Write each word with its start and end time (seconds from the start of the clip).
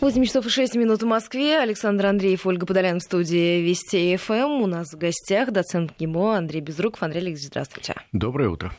8 0.00 0.24
часов 0.24 0.46
и 0.46 0.50
6 0.50 0.74
минут 0.76 1.02
в 1.02 1.06
Москве. 1.06 1.58
Александр 1.58 2.06
Андреев, 2.06 2.46
Ольга 2.46 2.66
Подолян 2.66 3.00
в 3.00 3.02
студии 3.02 3.62
Вести 3.62 4.16
ФМ. 4.16 4.62
У 4.62 4.66
нас 4.66 4.92
в 4.92 4.98
гостях 4.98 5.50
доцент 5.52 5.92
ГИМО 5.98 6.36
Андрей 6.36 6.60
Безруков. 6.60 7.02
Андрей 7.02 7.20
Алексеевич, 7.20 7.48
здравствуйте. 7.48 7.94
Доброе 8.12 8.50
утро. 8.50 8.72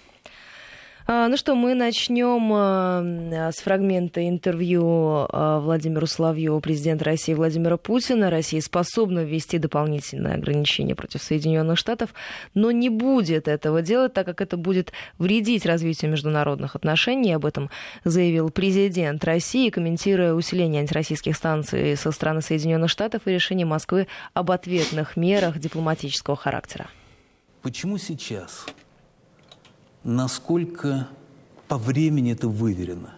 А, 1.09 1.29
ну 1.29 1.37
что, 1.37 1.55
мы 1.55 1.73
начнем 1.73 2.51
а, 2.51 3.51
с 3.53 3.61
фрагмента 3.61 4.27
интервью 4.27 5.25
а, 5.29 5.61
Владимиру 5.61 6.05
Соловьеву, 6.05 6.59
президента 6.59 7.05
России 7.05 7.33
Владимира 7.33 7.77
Путина. 7.77 8.29
Россия 8.29 8.59
способна 8.59 9.23
ввести 9.23 9.57
дополнительные 9.57 10.33
ограничения 10.33 10.95
против 10.95 11.23
Соединенных 11.23 11.77
Штатов, 11.77 12.13
но 12.55 12.71
не 12.71 12.89
будет 12.89 13.47
этого 13.47 13.81
делать, 13.81 14.13
так 14.13 14.25
как 14.25 14.41
это 14.41 14.57
будет 14.57 14.91
вредить 15.17 15.65
развитию 15.65 16.11
международных 16.11 16.75
отношений. 16.75 17.31
Об 17.31 17.45
этом 17.45 17.69
заявил 18.03 18.49
президент 18.49 19.23
России, 19.23 19.69
комментируя 19.69 20.33
усиление 20.33 20.81
антироссийских 20.81 21.37
станций 21.37 21.95
со 21.95 22.11
стороны 22.11 22.41
Соединенных 22.41 22.89
Штатов 22.89 23.21
и 23.27 23.31
решение 23.31 23.65
Москвы 23.65 24.07
об 24.33 24.51
ответных 24.51 25.15
мерах 25.15 25.57
дипломатического 25.57 26.35
характера. 26.35 26.87
Почему 27.61 27.97
сейчас 27.97 28.65
насколько 30.07 31.07
по 31.67 31.77
времени 31.77 32.31
это 32.31 32.47
выверено 32.47 33.13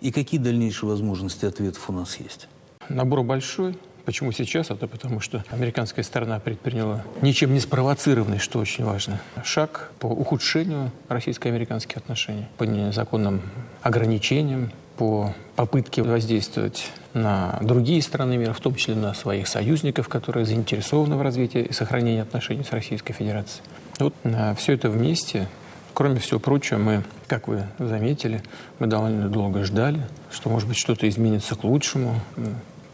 и 0.00 0.10
какие 0.10 0.40
дальнейшие 0.40 0.90
возможности 0.90 1.46
ответов 1.46 1.88
у 1.88 1.92
нас 1.92 2.16
есть? 2.16 2.48
Набор 2.88 3.22
большой. 3.22 3.78
Почему 4.04 4.32
сейчас? 4.32 4.70
Это 4.70 4.88
потому, 4.88 5.20
что 5.20 5.44
американская 5.50 6.04
сторона 6.04 6.40
предприняла 6.40 7.04
ничем 7.20 7.54
не 7.54 7.60
спровоцированный, 7.60 8.38
что 8.38 8.58
очень 8.58 8.84
важно, 8.84 9.20
шаг 9.44 9.92
по 10.00 10.06
ухудшению 10.06 10.90
российско-американских 11.08 11.98
отношений, 11.98 12.46
по 12.58 12.64
незаконным 12.64 13.40
ограничениям, 13.80 14.72
по 14.96 15.32
попытке 15.54 16.02
воздействовать 16.02 16.90
на 17.14 17.60
другие 17.62 18.02
страны 18.02 18.36
мира, 18.36 18.52
в 18.52 18.60
том 18.60 18.74
числе 18.74 18.96
на 18.96 19.14
своих 19.14 19.46
союзников, 19.46 20.08
которые 20.08 20.46
заинтересованы 20.46 21.14
в 21.14 21.22
развитии 21.22 21.60
и 21.60 21.72
сохранении 21.72 22.20
отношений 22.20 22.64
с 22.64 22.72
Российской 22.72 23.12
Федерацией. 23.12 23.62
Вот 24.00 24.14
все 24.58 24.72
это 24.72 24.90
вместе 24.90 25.46
Кроме 25.94 26.18
всего 26.20 26.40
прочего, 26.40 26.78
мы, 26.78 27.04
как 27.26 27.48
вы 27.48 27.66
заметили, 27.78 28.42
мы 28.78 28.86
довольно 28.86 29.28
долго 29.28 29.62
ждали, 29.64 30.00
что, 30.30 30.48
может 30.48 30.68
быть, 30.68 30.78
что-то 30.78 31.08
изменится 31.08 31.54
к 31.54 31.64
лучшему. 31.64 32.14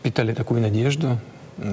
Питали 0.03 0.33
такую 0.33 0.61
надежду, 0.61 1.19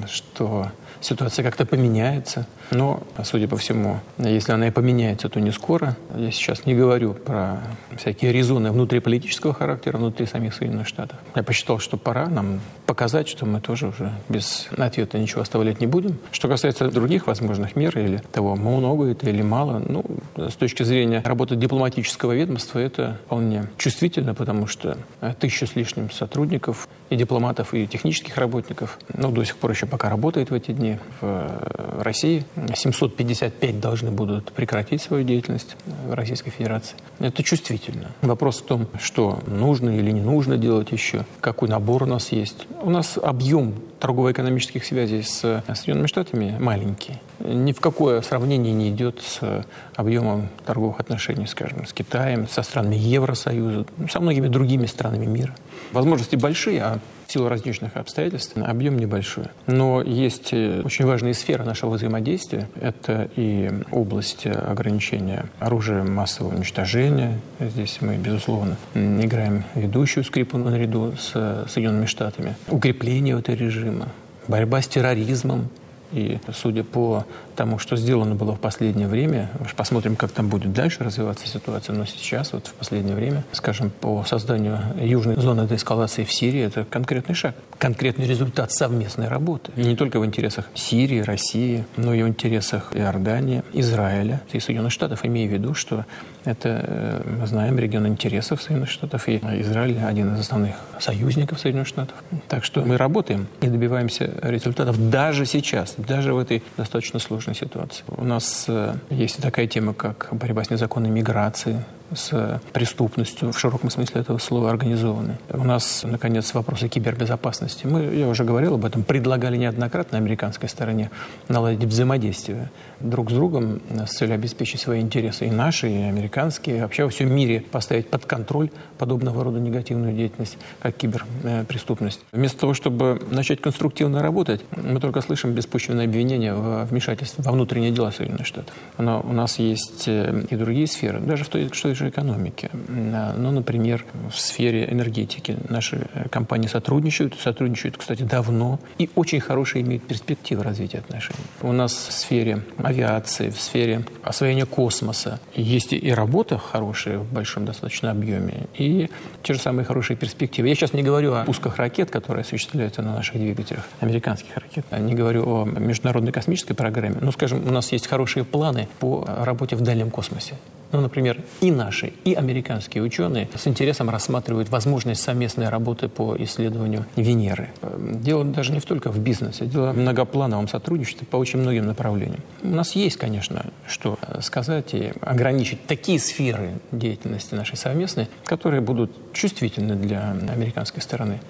что 0.08 0.72
ситуация 1.02 1.44
как-то 1.44 1.66
поменяется. 1.66 2.46
Но, 2.72 3.04
судя 3.24 3.48
по 3.48 3.58
всему, 3.58 4.00
если 4.18 4.52
она 4.52 4.68
и 4.68 4.72
поменяется, 4.72 5.30
то 5.30 5.40
не 5.40 5.52
скоро. 5.52 5.96
Я 6.16 6.32
сейчас 6.32 6.66
не 6.66 6.74
говорю 6.74 7.14
про 7.14 7.60
всякие 7.98 8.32
резоны 8.32 8.72
внутриполитического 8.72 9.54
характера 9.54 9.98
внутри 9.98 10.26
самих 10.26 10.54
Соединенных 10.54 10.88
Штатов. 10.88 11.18
Я 11.36 11.44
посчитал, 11.44 11.80
что 11.80 11.98
пора 11.98 12.28
нам 12.28 12.60
показать, 12.86 13.28
что 13.28 13.46
мы 13.46 13.62
тоже 13.62 13.88
уже 13.88 14.12
без 14.30 14.68
ответа 14.78 15.18
ничего 15.18 15.42
оставлять 15.42 15.80
не 15.80 15.88
будем. 15.88 16.18
Что 16.32 16.48
касается 16.48 16.90
других 16.90 17.28
возможных 17.28 17.76
мер 17.76 17.98
или 17.98 18.18
того, 18.32 18.56
много 18.56 19.06
это 19.06 19.30
или 19.30 19.42
мало, 19.42 19.80
ну, 19.80 20.04
с 20.36 20.56
точки 20.56 20.84
зрения 20.84 21.22
работы 21.26 21.56
дипломатического 21.56 22.34
ведомства, 22.34 22.80
это 22.80 23.18
вполне 23.26 23.66
чувствительно, 23.78 24.34
потому 24.34 24.68
что 24.68 24.98
тысяча 25.40 25.66
с 25.66 25.76
лишним 25.76 26.12
сотрудников 26.12 26.88
и 27.10 27.16
дипломатов, 27.16 27.74
и 27.74 27.88
технических 27.88 28.38
работников, 28.38 29.00
ну, 29.14 29.32
до 29.32 29.44
сих 29.44 29.58
пор 29.58 29.72
еще 29.72 29.86
пока 29.86 30.10
работает 30.10 30.50
в 30.50 30.54
эти 30.54 30.72
дни 30.72 30.98
в 31.22 32.02
России. 32.02 32.46
755 32.74 33.80
должны 33.80 34.12
будут 34.12 34.52
прекратить 34.52 35.02
свою 35.02 35.24
деятельность 35.24 35.76
в 36.08 36.14
Российской 36.14 36.52
Федерации. 36.52 36.96
Это 37.20 37.44
чувствительно. 37.44 38.12
Вопрос 38.22 38.60
в 38.60 38.66
том, 38.66 38.88
что 39.00 39.40
нужно 39.48 39.90
или 39.90 40.12
не 40.12 40.22
нужно 40.22 40.58
делать 40.58 40.92
еще, 40.92 41.26
какой 41.42 41.70
набор 41.70 42.04
у 42.04 42.06
нас 42.06 42.32
есть. 42.32 42.68
У 42.82 42.90
нас 42.90 43.18
объем 43.22 43.76
торгово-экономических 44.00 44.86
связей 44.86 45.24
с 45.24 45.64
Соединенными 45.68 46.08
Штатами 46.08 46.56
маленький. 46.60 47.20
Ни 47.40 47.74
в 47.74 47.80
какое 47.80 48.22
сравнение 48.22 48.74
не 48.74 48.90
идет 48.90 49.22
с 49.22 49.66
объемом 49.96 50.50
торговых 50.66 51.00
отношений, 51.00 51.48
скажем, 51.48 51.86
с 51.86 51.94
Китаем, 51.94 52.48
со 52.48 52.62
странами 52.64 52.96
Евросоюза, 52.96 53.86
со 54.10 54.20
многими 54.20 54.48
другими 54.48 54.86
странами 54.86 55.26
мира. 55.26 55.54
Возможности 55.92 56.36
большие, 56.36 56.82
а 56.82 57.00
в 57.28 57.32
силу 57.32 57.50
различных 57.50 57.98
обстоятельств 57.98 58.56
объем 58.58 58.98
небольшой. 58.98 59.46
Но 59.68 60.02
есть 60.02 60.50
э, 60.52 60.82
очень 60.84 61.06
важные 61.06 61.34
сферы 61.34 61.64
нашего 61.64 61.92
взаимодействия. 61.92 62.68
Это 62.80 63.30
и 63.36 63.72
область 63.92 64.46
ограничения 64.46 65.46
оружия 65.60 66.04
массового 66.04 66.56
уничтожения. 66.56 67.40
Здесь 67.60 67.98
мы, 68.02 68.18
безусловно, 68.18 68.78
играем 68.94 69.64
ведущую 69.74 70.24
скрипку 70.24 70.58
наряду 70.58 71.14
с 71.18 71.66
Соединенными 71.68 72.06
Штатами. 72.06 72.56
Укрепление 72.68 73.40
этого 73.40 73.56
режима, 73.56 74.10
борьба 74.48 74.82
с 74.82 74.88
терроризмом, 74.88 75.70
и 76.12 76.40
судя 76.54 76.84
по 76.84 77.26
тому, 77.56 77.80
что 77.80 77.96
сделано 77.96 78.36
было 78.36 78.54
в 78.56 78.60
последнее 78.60 79.08
время, 79.08 79.50
посмотрим, 79.76 80.16
как 80.16 80.32
там 80.32 80.50
будет 80.50 80.74
дальше 80.74 81.04
развиваться 81.04 81.48
ситуация, 81.48 81.96
но 81.96 82.06
сейчас, 82.06 82.54
вот 82.54 82.68
в 82.68 82.74
последнее 82.74 83.16
время, 83.16 83.44
скажем, 83.52 83.90
по 83.90 84.24
созданию 84.26 84.80
южной 85.00 85.36
зоны 85.36 85.68
деэскалации 85.68 86.24
в 86.24 86.32
Сирии, 86.32 86.62
это 86.62 86.86
конкретный 86.86 87.36
шаг, 87.36 87.56
конкретный 87.78 88.28
результат 88.28 88.72
совместной 88.72 89.28
работы. 89.28 89.72
Не 89.76 89.96
только 89.96 90.20
в 90.20 90.26
интересах 90.26 90.70
Сирии, 90.74 91.22
России, 91.22 91.86
но 91.98 92.14
и 92.14 92.24
в 92.24 92.28
интересах 92.28 92.92
Иордании, 92.94 93.64
Израиля 93.74 94.42
и 94.52 94.60
Соединенных 94.60 94.92
Штатов, 94.92 95.26
имея 95.26 95.48
в 95.48 95.52
виду, 95.52 95.74
что 95.74 96.06
это, 96.44 96.86
э, 96.88 97.38
мы 97.40 97.48
знаем, 97.48 97.78
регион 97.80 98.08
интересов 98.08 98.62
Соединенных 98.62 98.90
Штатов, 98.90 99.28
и 99.28 99.38
Израиль 99.38 99.98
один 100.04 100.36
из 100.36 100.40
основных 100.40 100.76
союзников 101.00 101.60
Соединенных 101.60 101.88
Штатов. 101.88 102.16
Так 102.48 102.64
что 102.64 102.82
мы 102.82 102.98
работаем 102.98 103.48
и 103.62 103.68
добиваемся 103.68 104.32
результатов 104.42 105.10
даже 105.10 105.46
сейчас, 105.46 105.96
даже 105.98 106.34
в 106.34 106.38
этой 106.38 106.64
достаточно 106.78 107.20
сложной 107.20 107.45
ситуации. 107.54 108.04
У 108.08 108.24
нас 108.24 108.66
э, 108.68 108.96
есть 109.10 109.42
такая 109.42 109.68
тема, 109.68 109.94
как 109.94 110.30
борьба 110.32 110.64
с 110.64 110.70
незаконной 110.70 111.10
миграцией, 111.10 111.78
с 112.14 112.62
преступностью 112.74 113.52
в 113.52 113.60
широком 113.60 113.90
смысле 113.90 114.22
этого 114.22 114.38
слова 114.38 114.70
организованной. 114.70 115.36
У 115.50 115.64
нас, 115.64 116.04
наконец, 116.04 116.54
вопросы 116.54 116.88
кибербезопасности. 116.88 117.86
Мы, 117.86 118.04
я 118.16 118.28
уже 118.28 118.44
говорил 118.44 118.76
об 118.76 118.86
этом, 118.86 119.04
предлагали 119.04 119.58
неоднократно 119.58 120.18
американской 120.18 120.70
стороне 120.70 121.10
наладить 121.48 121.84
взаимодействие 121.84 122.70
друг 123.00 123.32
с 123.32 123.34
другом 123.34 123.82
с 123.90 124.12
целью 124.12 124.36
обеспечить 124.36 124.82
свои 124.82 125.02
интересы 125.02 125.48
и 125.48 125.52
наши, 125.52 125.90
и 125.90 126.02
американские, 126.04 126.82
вообще 126.82 127.04
во 127.04 127.10
всем 127.10 127.34
мире 127.34 127.62
поставить 127.62 128.10
под 128.10 128.26
контроль 128.26 128.70
подобного 128.98 129.44
рода 129.44 129.60
негативную 129.60 130.14
деятельность, 130.14 130.58
как 130.82 130.96
киберпреступность. 130.96 132.22
Вместо 132.32 132.60
того, 132.60 132.74
чтобы 132.74 133.22
начать 133.32 133.62
конструктивно 133.62 134.22
работать, 134.22 134.62
мы 134.76 135.00
только 135.00 135.22
слышим 135.22 135.54
беспочвенное 135.54 136.06
обвинение 136.06 136.54
в 136.54 136.86
вмешательстве 136.86 137.44
во 137.44 137.52
внутренние 137.52 137.92
дела 137.92 138.12
Соединенных 138.12 138.46
Штатов. 138.46 138.74
Но 138.98 139.22
у 139.22 139.34
нас 139.34 139.60
есть 139.60 140.08
э, 140.08 140.44
и 140.50 140.56
другие 140.56 140.88
сферы, 140.88 141.20
даже 141.20 141.44
в 141.44 141.50
той, 141.50 141.70
что 141.74 141.90
же 141.96 142.10
экономики. 142.10 142.70
Ну, 142.88 143.52
например, 143.52 144.06
в 144.30 144.40
сфере 144.40 144.88
энергетики 144.90 145.58
наши 145.70 146.08
э, 146.14 146.30
компании 146.30 146.68
сотрудничают, 146.68 147.36
сотрудничают, 147.40 147.98
кстати, 147.98 148.24
давно 148.24 148.80
и 148.98 149.10
очень 149.16 149.40
хорошие 149.40 149.84
имеют 149.84 150.04
перспективы 150.04 150.64
развития 150.64 151.00
отношений. 151.00 151.40
У 151.62 151.72
нас 151.72 151.94
в 151.94 152.12
сфере 152.12 152.64
авиации, 152.78 153.50
в 153.50 153.60
сфере 153.60 154.06
освоения 154.24 154.66
космоса 154.66 155.40
есть 155.54 155.94
и 155.94 156.12
работа 156.12 156.58
хорошая 156.58 157.20
в 157.20 157.32
большом 157.32 157.66
достаточно 157.66 158.12
объеме, 158.12 158.68
и 158.78 159.10
те 159.44 159.54
же 159.54 159.60
самые 159.60 159.86
хорошие 159.86 160.18
перспективы. 160.18 160.68
Я 160.68 160.76
сейчас 160.76 160.94
не 160.94 161.04
говорю 161.04 161.34
о 161.34 161.46
пусках 161.46 161.78
ракет, 161.78 162.12
которые 162.12 162.42
осуществляются 162.42 163.02
на 163.02 163.14
наших 163.14 163.36
двигателях, 163.38 163.84
американских 164.00 164.56
ракет. 164.56 164.86
Не 164.98 165.14
говорю 165.14 165.44
о 165.46 165.66
международной 165.66 166.32
космической 166.32 166.74
программе. 166.74 167.18
Но, 167.22 167.32
скажем, 167.32 167.68
у 167.68 167.72
нас 167.72 167.92
есть 167.92 168.08
хорошие 168.08 168.44
планы 168.44 168.88
по 169.00 169.26
работе 169.26 169.76
в 169.76 169.82
дальнем 169.82 170.10
космосе. 170.10 170.56
Ну, 170.96 171.02
например, 171.02 171.42
и 171.60 171.72
наши, 171.72 172.14
и 172.24 172.34
американские 172.34 173.04
ученые 173.04 173.50
с 173.54 173.68
интересом 173.68 174.10
рассматривают 174.10 174.70
возможность 174.70 175.22
совместной 175.22 175.68
работы 175.68 176.08
по 176.08 176.38
исследованию 176.40 177.06
Венеры. 177.18 177.68
Дело 178.00 178.46
даже 178.46 178.72
не 178.72 178.80
только 178.80 179.12
в 179.12 179.20
бизнесе, 179.20 179.66
дело 179.66 179.92
в 179.92 179.98
многоплановом 179.98 180.70
сотрудничестве 180.70 181.28
по 181.28 181.36
очень 181.36 181.60
многим 181.60 181.86
направлениям. 181.86 182.40
У 182.64 182.70
нас 182.70 182.96
есть, 182.96 183.18
конечно, 183.18 183.66
что 183.86 184.18
сказать 184.40 184.94
и 184.94 185.12
ограничить 185.20 185.86
такие 185.86 186.18
сферы 186.18 186.76
деятельности 186.94 187.56
нашей 187.56 187.76
совместной, 187.76 188.30
которые 188.46 188.80
будут 188.80 189.12
чувствительны 189.34 189.98
для 189.98 190.32
американской 190.32 191.02
стороны. 191.02 191.42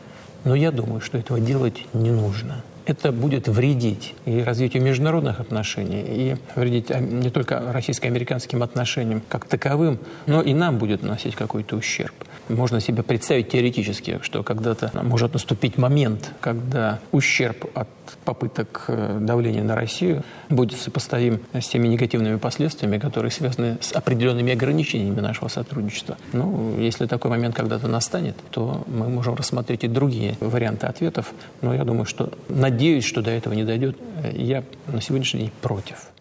Но 0.44 0.56
я 0.56 0.72
думаю, 0.72 1.02
что 1.02 1.20
этого 1.20 1.40
делать 1.40 1.86
не 1.94 2.10
нужно. 2.10 2.64
Это 2.86 3.12
будет 3.12 3.48
вредить 3.48 4.14
и 4.26 4.42
развитию 4.42 4.84
международных 4.84 5.40
отношений, 5.40 6.04
и 6.08 6.38
вредить 6.56 6.92
а, 6.92 7.00
не 7.00 7.30
только 7.30 7.72
российско-американским 7.72 8.64
отношениям 8.64 9.22
как 9.28 9.46
таковым, 9.46 10.00
но 10.26 10.42
и 10.42 10.54
нам 10.54 10.78
будет 10.78 11.02
наносить 11.02 11.36
какой-то 11.36 11.76
ущерб. 11.76 12.14
Можно 12.50 12.80
себе 12.80 13.04
представить 13.04 13.50
теоретически, 13.50 14.20
что 14.22 14.44
когда-то 14.44 14.92
может 15.04 15.34
наступить 15.34 15.78
момент, 15.78 16.32
когда 16.42 17.00
ущерб 17.12 17.66
от 17.74 17.88
попыток 18.24 18.86
э, 18.88 19.18
давления 19.20 19.64
на 19.64 19.76
Россию 19.76 20.24
будет 20.50 20.80
сопоставим 20.80 21.42
с 21.54 21.68
теми 21.68 21.88
негативными 21.88 22.38
последствиями, 22.38 23.00
которые 23.00 23.32
связаны 23.32 23.78
с 23.82 23.92
определенными 23.94 24.54
ограничениями 24.54 25.20
нашего 25.22 25.48
сотрудничества. 25.48 26.18
Ну, 26.34 26.80
если 26.80 27.08
такой 27.08 27.32
момент 27.32 27.56
когда-то 27.56 27.88
настанет, 27.88 28.36
то 28.52 28.84
мы 28.88 29.10
можем 29.10 29.36
рассмотреть 29.36 29.84
и 29.84 29.88
другие 29.88 30.38
варианты 30.40 30.88
ответов. 30.88 31.34
Но 31.62 31.74
я 31.74 31.84
думаю, 31.84 32.06
что 32.06 32.32
надеюсь, 32.48 33.06
что 33.06 33.22
до 33.22 33.32
этого 33.32 33.54
не 33.54 33.64
дойдет. 33.64 33.98
Я 34.34 34.64
на 34.88 35.02
сегодняшний 35.02 35.42
день 35.42 35.52
против. 35.62 36.15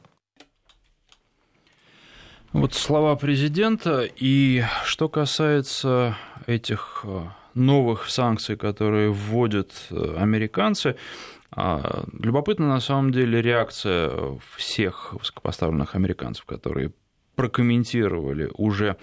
Вот 2.55 2.73
слова 2.73 3.17
президента. 3.17 4.09
И 4.15 4.63
что 4.85 5.09
касается 5.09 6.17
этих 6.47 7.01
э, 7.03 7.23
новых 7.55 8.09
санкций, 8.09 8.57
которые 8.57 9.11
вводят 9.11 9.73
э, 9.91 10.17
американцы, 10.17 10.95
а, 11.51 12.05
любопытна 12.13 12.69
на 12.69 12.79
самом 12.79 13.11
деле 13.11 13.43
реакция 13.43 14.39
всех 14.57 15.15
высокопоставленных 15.15 15.97
американцев, 15.97 16.45
которые 16.45 16.93
прокомментировали 17.35 18.49
уже 18.55 18.99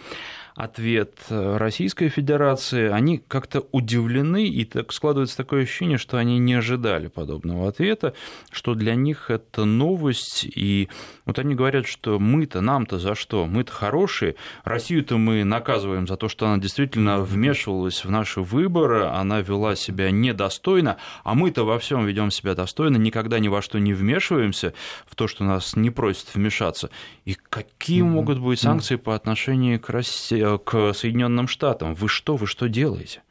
ответ 0.56 1.14
э, 1.30 1.58
Российской 1.58 2.10
Федерации, 2.10 2.90
они 2.90 3.18
как-то 3.18 3.64
удивлены, 3.72 4.48
и 4.48 4.66
так 4.66 4.92
складывается 4.92 5.38
такое 5.38 5.64
ощущение, 5.64 5.98
что 5.98 6.18
они 6.18 6.40
не 6.40 6.54
ожидали 6.54 7.08
подобного 7.08 7.70
ответа, 7.70 8.14
что 8.52 8.76
для 8.76 8.96
них 8.96 9.30
это 9.30 9.66
новость, 9.66 10.44
и 10.44 10.90
вот 11.26 11.40
они 11.40 11.56
говорят, 11.56 11.88
что 11.88 12.20
мы-то, 12.20 12.62
нам-то 12.62 13.00
за 13.00 13.16
что? 13.16 13.46
Мы-то 13.46 13.72
хорошие, 13.72 14.36
Россию-то 14.64 15.18
мы 15.18 15.44
наказываем 15.44 16.08
за 16.08 16.18
то, 16.18 16.28
что 16.28 16.48
она 16.48 16.58
действительно 16.58 17.22
вмешивалась 17.22 18.04
в 18.04 18.12
наши 18.12 18.42
выборы, 18.42 19.06
она 19.06 19.42
вела 19.42 19.76
себя 19.76 20.12
недостойно, 20.12 20.98
а 21.24 21.34
мы-то 21.34 21.64
во 21.64 21.80
всем 21.80 22.06
ведем 22.06 22.32
себя 22.32 22.56
достойно, 22.56 22.98
никогда 22.98 23.40
ни 23.40 23.48
во 23.48 23.62
что 23.62 23.80
не 23.80 23.94
вмешиваемся 23.94 24.74
в 25.06 25.16
то, 25.16 25.28
что 25.28 25.44
нас 25.44 25.76
не 25.76 25.90
просят 25.90 26.36
вмешаться. 26.36 26.90
И 27.26 27.36
какие 27.50 28.02
могут 28.02 28.40
быть 28.40 28.60
санкции 28.60 28.96
по 28.98 29.16
отношению 29.16 29.80
к 29.80 29.90
России? 29.90 30.41
Э, 30.42 30.58
к 30.58 30.94
Соединенным 30.94 31.48
Штатам. 31.48 31.94
Вы 31.94 32.10
что, 32.10 32.36
вы 32.36 32.48
что 32.48 32.68
делаете? 32.68 33.22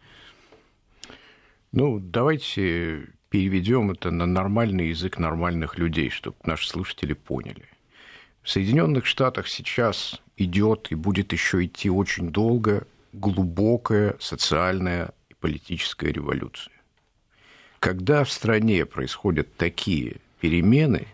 Ну, 1.73 1.99
давайте 1.99 3.09
переведем 3.31 3.91
это 3.91 4.11
на 4.11 4.27
нормальный 4.27 4.89
язык 4.89 5.19
нормальных 5.19 5.79
людей, 5.79 6.11
чтобы 6.11 6.37
наши 6.45 6.69
слушатели 6.69 7.13
поняли. 7.13 7.65
В 8.43 8.51
Соединенных 8.51 9.07
Штатах 9.07 9.49
сейчас 9.49 10.21
идет 10.37 10.89
и 10.91 10.95
будет 10.95 11.33
еще 11.33 11.65
идти 11.65 11.91
очень 11.91 12.31
долго 12.31 12.87
глубокая 13.13 14.17
социальная 14.21 15.13
и 15.29 15.35
политическая 15.35 16.13
революция. 16.13 16.73
Когда 17.81 18.25
в 18.25 18.31
стране 18.31 18.87
происходят 18.87 19.57
такие 19.57 20.17
перемены, 20.41 21.09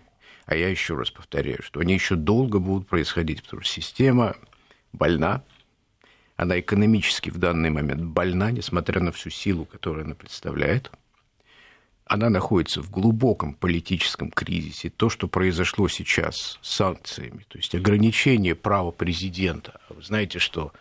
а 0.46 0.56
я 0.56 0.68
еще 0.68 0.94
раз 0.94 1.10
повторяю, 1.10 1.62
что 1.62 1.80
они 1.80 1.94
еще 1.94 2.16
долго 2.16 2.58
будут 2.58 2.86
происходить, 2.86 3.42
потому 3.42 3.62
что 3.62 3.72
система 3.72 4.36
больна, 4.92 5.42
она 6.36 6.60
экономически 6.60 7.30
в 7.30 7.38
данный 7.38 7.70
момент 7.70 8.02
больна, 8.02 8.50
несмотря 8.50 9.00
на 9.00 9.10
всю 9.10 9.30
силу, 9.30 9.64
которую 9.64 10.04
она 10.04 10.14
представляет. 10.14 10.90
Она 12.04 12.30
находится 12.30 12.82
в 12.82 12.90
глубоком 12.90 13.54
политическом 13.54 14.30
кризисе. 14.30 14.90
То, 14.90 15.08
что 15.08 15.28
произошло 15.28 15.88
сейчас 15.88 16.58
с 16.60 16.76
санкциями, 16.76 17.44
то 17.48 17.58
есть 17.58 17.74
ограничение 17.74 18.54
права 18.54 18.92
президента. 18.92 19.80
Вы 19.88 20.02
знаете, 20.02 20.38
что 20.38 20.72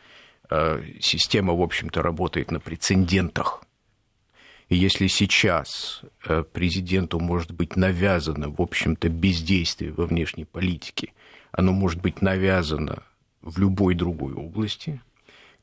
э, 0.49 0.83
система, 0.99 1.53
в 1.53 1.61
общем-то, 1.61 2.03
работает 2.03 2.51
на 2.51 2.59
прецедентах. 2.59 3.63
И 4.67 4.75
если 4.75 5.07
сейчас 5.07 6.01
э, 6.27 6.43
президенту 6.43 7.19
может 7.19 7.53
быть 7.53 7.75
навязано, 7.75 8.49
в 8.49 8.61
общем-то, 8.61 9.09
бездействие 9.09 9.93
во 9.93 10.05
внешней 10.05 10.45
политике, 10.45 11.13
оно 11.51 11.71
может 11.71 12.01
быть 12.01 12.21
навязано 12.21 13.03
в 13.41 13.57
любой 13.57 13.95
другой 13.95 14.33
области– 14.33 15.01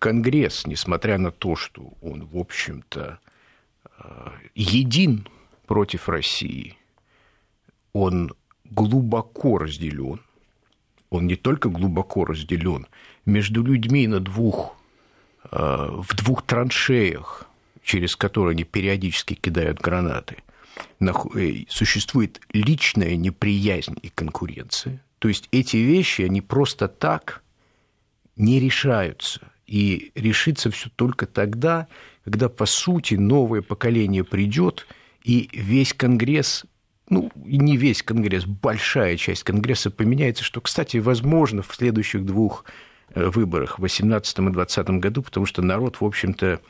Конгресс, 0.03 0.67
несмотря 0.67 1.17
на 1.17 1.31
то, 1.31 1.55
что 1.55 1.93
он, 2.03 2.27
в 2.27 2.37
общем-то, 2.37 3.21
э, 3.99 4.31
един 4.57 5.29
против 5.67 6.09
России, 6.09 6.77
он 7.93 8.35
глубоко 8.65 9.59
разделен. 9.59 10.21
Он 11.11 11.29
не 11.29 11.37
только 11.37 11.69
глубоко 11.69 12.25
разделен 12.25 12.89
между 13.27 13.63
людьми 13.63 14.09
на 14.09 14.19
двух, 14.19 14.77
э, 15.53 15.57
в 15.57 16.17
двух 16.17 16.43
траншеях, 16.43 17.47
через 17.85 18.17
которые 18.17 18.55
они 18.55 18.65
периодически 18.65 19.35
кидают 19.35 19.81
гранаты, 19.81 20.39
э, 20.99 21.65
существует 21.69 22.41
личная 22.53 23.15
неприязнь 23.15 23.95
и 24.03 24.09
конкуренция. 24.09 25.01
То 25.21 25.29
есть 25.29 25.49
эти 25.53 25.77
вещи, 25.77 26.23
они 26.23 26.41
просто 26.41 26.89
так 26.89 27.45
не 28.35 28.59
решаются. 28.59 29.52
И 29.67 30.13
решится 30.15 30.71
все 30.71 30.91
только 30.95 31.27
тогда, 31.27 31.89
когда, 32.25 32.49
по 32.49 32.67
сути, 32.67 33.15
новое 33.15 33.63
поколение 33.63 34.25
придет, 34.25 34.87
и 35.25 35.49
весь 35.53 35.95
Конгресс 35.95 36.65
ну, 37.13 37.31
не 37.35 37.77
весь 37.77 38.03
Конгресс, 38.03 38.47
большая 38.47 39.19
часть 39.19 39.43
Конгресса 39.45 39.91
поменяется, 39.91 40.45
что, 40.45 40.63
кстати, 40.63 40.97
возможно 40.97 41.63
в 41.63 41.75
следующих 41.75 42.25
двух 42.25 42.65
э, 43.15 43.27
выборах, 43.27 43.79
в 43.79 43.83
2018 43.83 44.39
и 44.39 44.43
2020 44.43 44.89
году, 45.01 45.23
потому 45.23 45.45
что 45.45 45.61
народ, 45.61 46.01
в 46.01 46.05
общем-то, 46.05 46.61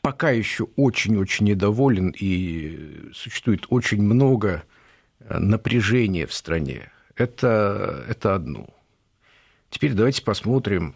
пока 0.00 0.30
еще 0.30 0.64
очень-очень 0.76 1.46
недоволен, 1.46 2.14
и 2.18 3.10
существует 3.12 3.66
очень 3.68 4.02
много 4.02 4.64
э, 5.18 5.38
напряжения 5.38 6.26
в 6.26 6.32
стране. 6.32 6.90
Это, 7.16 8.06
это 8.08 8.34
одно. 8.34 8.68
Теперь 9.68 9.92
давайте 9.92 10.22
посмотрим 10.22 10.94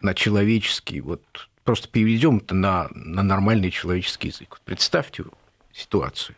на 0.00 0.14
человеческий, 0.14 1.00
вот 1.00 1.22
просто 1.64 1.88
переведем 1.88 2.38
это 2.38 2.54
на, 2.54 2.88
на 2.90 3.22
нормальный 3.22 3.70
человеческий 3.70 4.28
язык. 4.28 4.60
Представьте 4.64 5.24
ситуацию, 5.72 6.36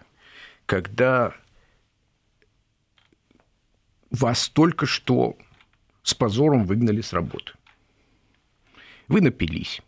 когда 0.66 1.34
вас 4.10 4.48
только 4.48 4.86
что 4.86 5.36
с 6.02 6.14
позором 6.14 6.64
выгнали 6.64 7.00
с 7.00 7.12
работы. 7.12 7.52
Вы 9.08 9.20
напились. 9.20 9.80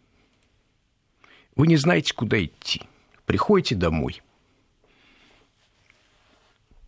Вы 1.56 1.66
не 1.66 1.76
знаете, 1.76 2.14
куда 2.14 2.42
идти. 2.42 2.82
Приходите 3.26 3.74
домой. 3.74 4.22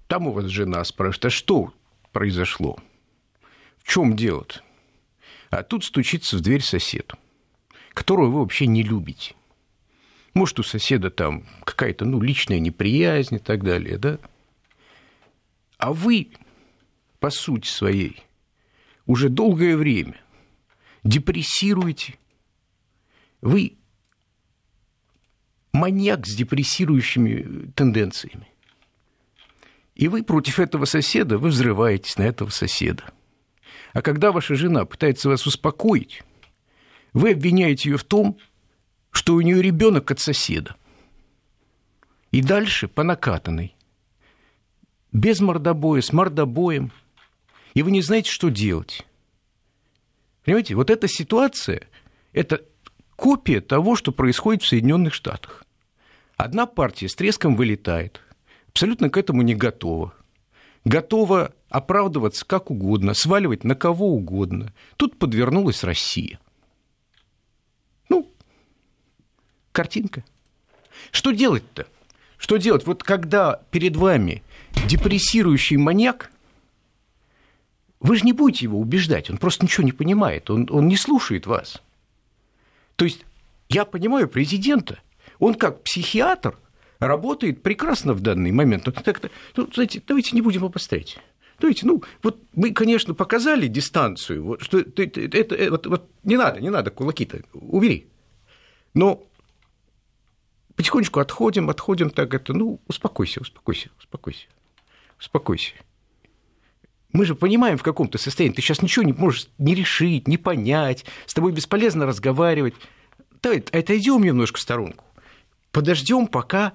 Там 0.07 0.29
у 0.29 0.33
вас 0.33 0.47
жена 0.47 0.83
спрашивает, 0.85 1.27
а 1.27 1.31
что 1.31 1.75
произошло? 2.13 2.79
В 3.79 3.89
чем 3.89 4.17
дело-то? 4.17 4.63
А 5.57 5.63
тут 5.63 5.85
стучится 5.85 6.37
в 6.37 6.43
дверь 6.43 6.61
сосед, 6.61 7.15
которого 7.95 8.27
вы 8.27 8.41
вообще 8.41 8.67
не 8.67 8.83
любите. 8.83 9.35
Может, 10.35 10.59
у 10.59 10.63
соседа 10.63 11.11
там 11.11 11.47
какая-то 11.65 12.05
ну, 12.05 12.21
личная 12.21 12.59
неприязнь 12.59 13.37
и 13.37 13.39
так 13.39 13.65
далее, 13.65 13.97
да? 13.97 14.19
А 15.79 15.95
вы, 15.95 16.29
по 17.21 17.31
сути 17.31 17.67
своей, 17.69 18.23
уже 19.07 19.31
долгое 19.31 19.79
время 19.79 20.21
депрессируете. 21.05 22.19
Вы 23.41 23.79
маньяк 25.73 26.27
с 26.27 26.35
депрессирующими 26.35 27.71
тенденциями. 27.75 28.49
И 29.95 30.09
вы 30.09 30.23
против 30.23 30.61
этого 30.61 30.85
соседа, 30.85 31.39
вы 31.39 31.49
взрываетесь 31.49 32.19
на 32.19 32.25
этого 32.25 32.51
соседа. 32.51 33.05
А 33.97 34.03
когда 34.03 34.31
ваша 34.31 34.57
жена 34.57 34.85
пытается 34.85 35.31
вас 35.31 35.47
успокоить, 35.47 36.23
вы 37.15 37.31
обвиняете 37.31 37.89
ее 37.89 37.97
в 37.97 38.05
том, 38.05 38.37
что 39.11 39.33
у 39.33 39.41
нее 39.41 39.63
ребенок 39.63 40.11
от 40.11 40.21
соседа. 40.21 40.77
И 42.31 42.43
дальше 42.43 42.89
по 42.89 43.05
накатанной. 43.05 43.75
Без 45.13 45.41
мордобоя, 45.41 46.03
с 46.03 46.13
мордобоем. 46.13 46.93
И 47.73 47.83
вы 47.83 47.91
не 47.91 48.03
знаете, 48.03 48.31
что 48.31 48.51
делать. 48.51 49.07
Понимаете, 50.45 50.75
вот 50.75 50.91
эта 50.91 51.09
ситуация– 51.09 51.89
это 52.35 52.61
копия 53.17 53.63
того, 53.63 53.97
что 53.97 54.13
происходит 54.13 54.63
в 54.63 54.69
Соединенных 54.69 55.15
Штатах. 55.15 55.65
Одна 56.37 56.67
партия 56.67 57.09
с 57.09 57.15
треском 57.15 57.57
вылетает, 57.57 58.21
абсолютно 58.69 59.09
к 59.09 59.17
этому 59.17 59.41
не 59.41 59.55
готова– 59.55 60.13
готова 60.87 61.53
оправдываться 61.69 62.45
как 62.45 62.71
угодно, 62.71 63.15
сваливать 63.15 63.65
на 63.65 63.75
кого 63.75 64.09
угодно. 64.15 64.73
Тут 64.97 65.19
подвернулась 65.19 65.85
Россия. 65.85 66.39
Ну, 68.09 68.31
картинка. 69.73 70.25
Что 71.11 71.33
делать-то? 71.33 71.87
Что 72.39 72.57
делать? 72.57 72.87
Вот 72.87 73.03
когда 73.03 73.63
перед 73.71 73.97
вами 73.97 74.43
депрессирующий 74.87 75.77
маньяк, 75.77 76.31
вы 78.01 78.17
же 78.17 78.25
не 78.25 78.33
будете 78.33 78.67
его 78.67 78.79
убеждать, 78.79 79.31
он 79.31 79.39
просто 79.39 79.65
ничего 79.65 79.85
не 79.85 79.93
понимает, 79.93 80.51
он, 80.51 80.69
он 80.71 80.87
не 80.87 80.97
слушает 80.97 81.47
вас. 81.47 81.83
То 82.97 83.05
есть 83.05 83.25
я 83.69 83.85
понимаю 83.85 84.29
президента, 84.29 85.01
он 85.39 85.55
как 85.55 85.83
психиатр 85.83 86.59
работает 86.99 87.63
прекрасно 87.63 88.13
в 88.13 88.21
данный 88.21 88.53
момент. 88.53 88.87
Ну, 88.87 88.93
так, 88.93 89.31
ну, 89.57 89.69
знаете, 89.73 90.03
давайте 90.07 90.35
не 90.35 90.43
будем 90.43 90.65
обострять. 90.65 91.19
Давайте, 91.59 91.87
ну, 91.87 92.03
вот 92.23 92.43
мы, 92.55 92.73
конечно, 92.73 93.15
показали 93.15 93.67
дистанцию, 93.67 94.45
вот, 94.45 94.63
что 94.63 94.79
это, 94.79 95.03
это, 95.03 95.55
это 95.55 95.71
вот, 95.71 95.87
вот 95.87 96.11
не 96.23 96.37
надо, 96.37 96.61
не 96.61 96.69
надо 96.69 96.91
кулаки-то, 96.91 97.43
убери. 97.55 98.09
Но 98.93 99.27
потихонечку 100.75 101.21
отходим, 101.21 101.71
отходим, 101.71 102.11
так 102.11 102.35
это, 102.35 102.53
ну, 102.53 102.81
успокойся, 102.89 103.41
успокойся, 103.41 103.89
успокойся, 103.99 104.47
успокойся. 105.19 105.73
Мы 107.13 107.25
же 107.25 107.35
понимаем 107.35 107.79
в 107.79 107.83
каком-то 107.83 108.19
состоянии, 108.19 108.55
ты 108.55 108.61
сейчас 108.61 108.83
ничего 108.83 109.05
не 109.05 109.15
можешь 109.15 109.49
не 109.57 109.75
решить, 109.75 110.29
не 110.29 110.37
понять, 110.37 111.07
с 111.25 111.33
тобой 111.33 111.53
бесполезно 111.53 112.05
разговаривать. 112.05 112.75
Давай 113.41 113.61
отойдем 113.61 114.23
немножко 114.23 114.59
в 114.59 114.61
сторонку, 114.61 115.05
подождем, 115.73 116.27
пока 116.27 116.75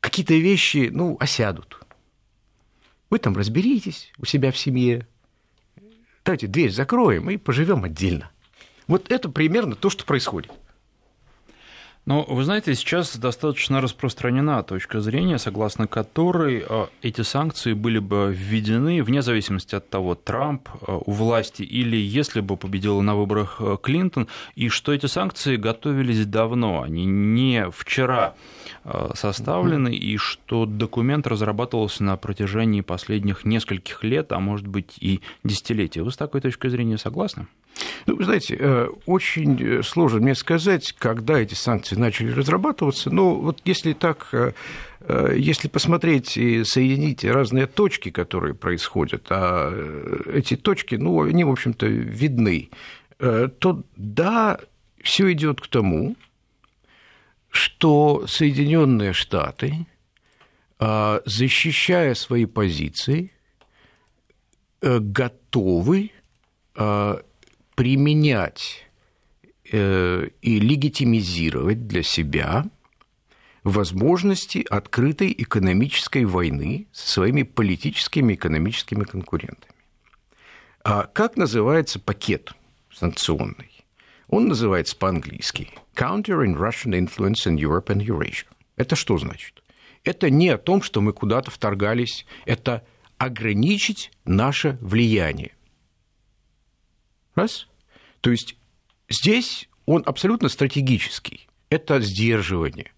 какие-то 0.00 0.34
вещи, 0.34 0.90
ну, 0.92 1.16
осядут. 1.18 1.81
Вы 3.12 3.18
там 3.18 3.36
разберитесь 3.36 4.10
у 4.16 4.24
себя 4.24 4.50
в 4.50 4.56
семье. 4.56 5.06
Давайте 6.24 6.46
дверь 6.46 6.70
закроем 6.70 7.28
и 7.28 7.36
поживем 7.36 7.84
отдельно. 7.84 8.30
Вот 8.86 9.12
это 9.12 9.28
примерно 9.28 9.74
то, 9.74 9.90
что 9.90 10.06
происходит. 10.06 10.50
Но 12.04 12.24
вы 12.24 12.42
знаете, 12.42 12.74
сейчас 12.74 13.16
достаточно 13.16 13.80
распространена 13.80 14.64
точка 14.64 15.00
зрения, 15.00 15.38
согласно 15.38 15.86
которой 15.86 16.64
э, 16.68 16.86
эти 17.00 17.20
санкции 17.20 17.74
были 17.74 18.00
бы 18.00 18.34
введены 18.36 19.04
вне 19.04 19.22
зависимости 19.22 19.76
от 19.76 19.88
того, 19.88 20.16
Трамп 20.16 20.68
э, 20.68 20.98
у 21.06 21.12
власти 21.12 21.62
или 21.62 21.96
если 21.96 22.40
бы 22.40 22.56
победил 22.56 23.00
на 23.02 23.14
выборах 23.14 23.58
э, 23.60 23.76
Клинтон, 23.80 24.26
и 24.56 24.68
что 24.68 24.92
эти 24.92 25.06
санкции 25.06 25.54
готовились 25.54 26.26
давно, 26.26 26.82
они 26.82 27.04
не 27.04 27.70
вчера 27.70 28.34
составлены, 29.14 29.94
и 29.94 30.16
что 30.16 30.66
документ 30.66 31.26
разрабатывался 31.28 32.02
на 32.02 32.16
протяжении 32.16 32.80
последних 32.80 33.44
нескольких 33.44 34.02
лет, 34.02 34.32
а 34.32 34.40
может 34.40 34.66
быть 34.66 34.96
и 34.98 35.20
десятилетий. 35.44 36.00
Вы 36.00 36.10
с 36.10 36.16
такой 36.16 36.40
точкой 36.40 36.70
зрения 36.70 36.98
согласны? 36.98 37.46
Ну, 38.06 38.16
вы 38.16 38.24
знаете, 38.24 38.56
э, 38.58 38.88
очень 39.06 39.62
э, 39.62 39.82
сложно 39.82 40.20
мне 40.20 40.34
сказать, 40.34 40.92
когда 40.92 41.38
эти 41.38 41.54
санкции 41.54 41.96
начали 41.96 42.32
разрабатываться, 42.32 43.10
но 43.10 43.34
вот 43.34 43.60
если 43.64 43.92
так, 43.92 44.28
э, 44.32 44.52
если 45.36 45.68
посмотреть 45.68 46.36
и 46.36 46.64
соединить 46.64 47.24
разные 47.24 47.66
точки, 47.66 48.10
которые 48.10 48.54
происходят, 48.54 49.26
а 49.30 49.72
эти 50.32 50.56
точки, 50.56 50.96
ну, 50.96 51.22
они, 51.22 51.44
в 51.44 51.50
общем-то, 51.50 51.86
видны, 51.86 52.70
то 53.18 53.82
да, 53.96 54.58
все 55.02 55.32
идет 55.32 55.60
к 55.60 55.68
тому, 55.68 56.16
что 57.50 58.26
Соединенные 58.26 59.12
Штаты, 59.12 59.86
защищая 60.78 62.14
свои 62.14 62.46
позиции, 62.46 63.32
готовы 64.80 66.10
применять 67.74 68.86
э, 69.70 70.28
и 70.40 70.60
легитимизировать 70.60 71.86
для 71.86 72.02
себя 72.02 72.66
возможности 73.64 74.66
открытой 74.68 75.34
экономической 75.38 76.24
войны 76.24 76.88
со 76.92 77.08
своими 77.08 77.42
политическими 77.42 78.32
и 78.32 78.36
экономическими 78.36 79.04
конкурентами. 79.04 79.72
А 80.84 81.04
как 81.04 81.36
называется 81.36 82.00
пакет 82.00 82.52
санкционный? 82.92 83.84
Он 84.28 84.48
называется 84.48 84.96
по-английски 84.96 85.68
Countering 85.94 86.56
Russian 86.56 86.98
Influence 86.98 87.46
in 87.46 87.56
Europe 87.56 87.86
and 87.86 88.04
Eurasia. 88.04 88.46
Это 88.76 88.96
что 88.96 89.18
значит? 89.18 89.62
Это 90.04 90.30
не 90.30 90.48
о 90.48 90.58
том, 90.58 90.82
что 90.82 91.00
мы 91.00 91.12
куда-то 91.12 91.50
вторгались, 91.50 92.26
это 92.46 92.84
ограничить 93.18 94.10
наше 94.24 94.78
влияние. 94.80 95.52
Раз. 97.34 97.68
То 98.20 98.30
есть 98.30 98.56
здесь 99.08 99.68
он 99.86 100.02
абсолютно 100.06 100.48
стратегический. 100.48 101.48
Это 101.70 102.00
сдерживание. 102.00 102.92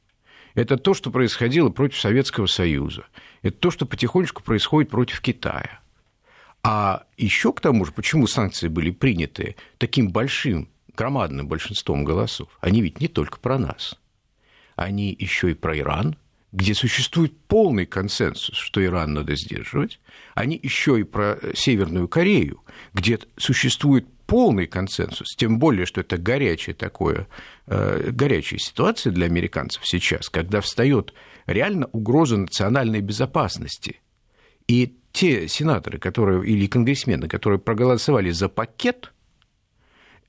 Это 0.55 0.77
то, 0.77 0.95
что 0.95 1.11
происходило 1.11 1.69
против 1.71 1.99
Советского 1.99 2.47
Союза. 2.47 3.07
Это 3.43 3.57
то, 3.57 3.71
что 3.71 3.87
потихонечку 3.87 4.43
происходит 4.43 4.91
против 4.91 5.21
Китая. 5.21 5.81
А 6.63 7.05
еще 7.17 7.53
к 7.53 7.61
тому 7.61 7.85
же, 7.85 7.93
почему 7.93 8.27
санкции 8.27 8.69
были 8.69 8.91
приняты 8.91 9.57
таким 9.79 10.11
большим, 10.11 10.69
громадным 10.97 11.47
большинством 11.47 12.05
голосов? 12.05 12.49
Они 12.61 12.81
ведь 12.81 13.01
не 13.01 13.09
только 13.09 13.39
про 13.39 13.59
нас. 13.59 13.99
Они 14.77 15.15
еще 15.19 15.51
и 15.51 15.55
про 15.55 15.79
Иран, 15.79 16.17
где 16.53 16.75
существует 16.75 17.37
полный 17.49 17.85
консенсус, 17.85 18.57
что 18.57 18.83
Иран 18.83 19.13
надо 19.13 19.35
сдерживать. 19.35 20.01
Они 20.35 20.59
еще 20.63 20.99
и 21.01 21.03
про 21.03 21.39
Северную 21.55 22.09
Корею, 22.09 22.63
где 22.93 23.19
существует 23.37 24.07
полный 24.35 24.67
консенсус, 24.67 25.37
тем 25.37 25.61
более, 25.61 25.87
что 25.87 26.01
это 26.01 26.19
горячая 26.19 26.75
такое, 26.75 27.29
э, 27.69 28.11
горячая 28.11 28.59
ситуация 28.59 29.13
для 29.13 29.27
американцев 29.27 29.83
сейчас, 29.87 30.29
когда 30.29 30.61
встает 30.61 31.15
реально 31.47 31.87
угроза 31.93 32.37
национальной 32.37 33.01
безопасности. 33.01 34.01
И 34.67 34.97
те 35.13 35.47
сенаторы, 35.47 36.01
которые, 36.01 36.45
или 36.51 36.67
конгрессмены, 36.67 37.29
которые 37.29 37.61
проголосовали 37.61 38.31
за 38.31 38.49
пакет, 38.49 39.13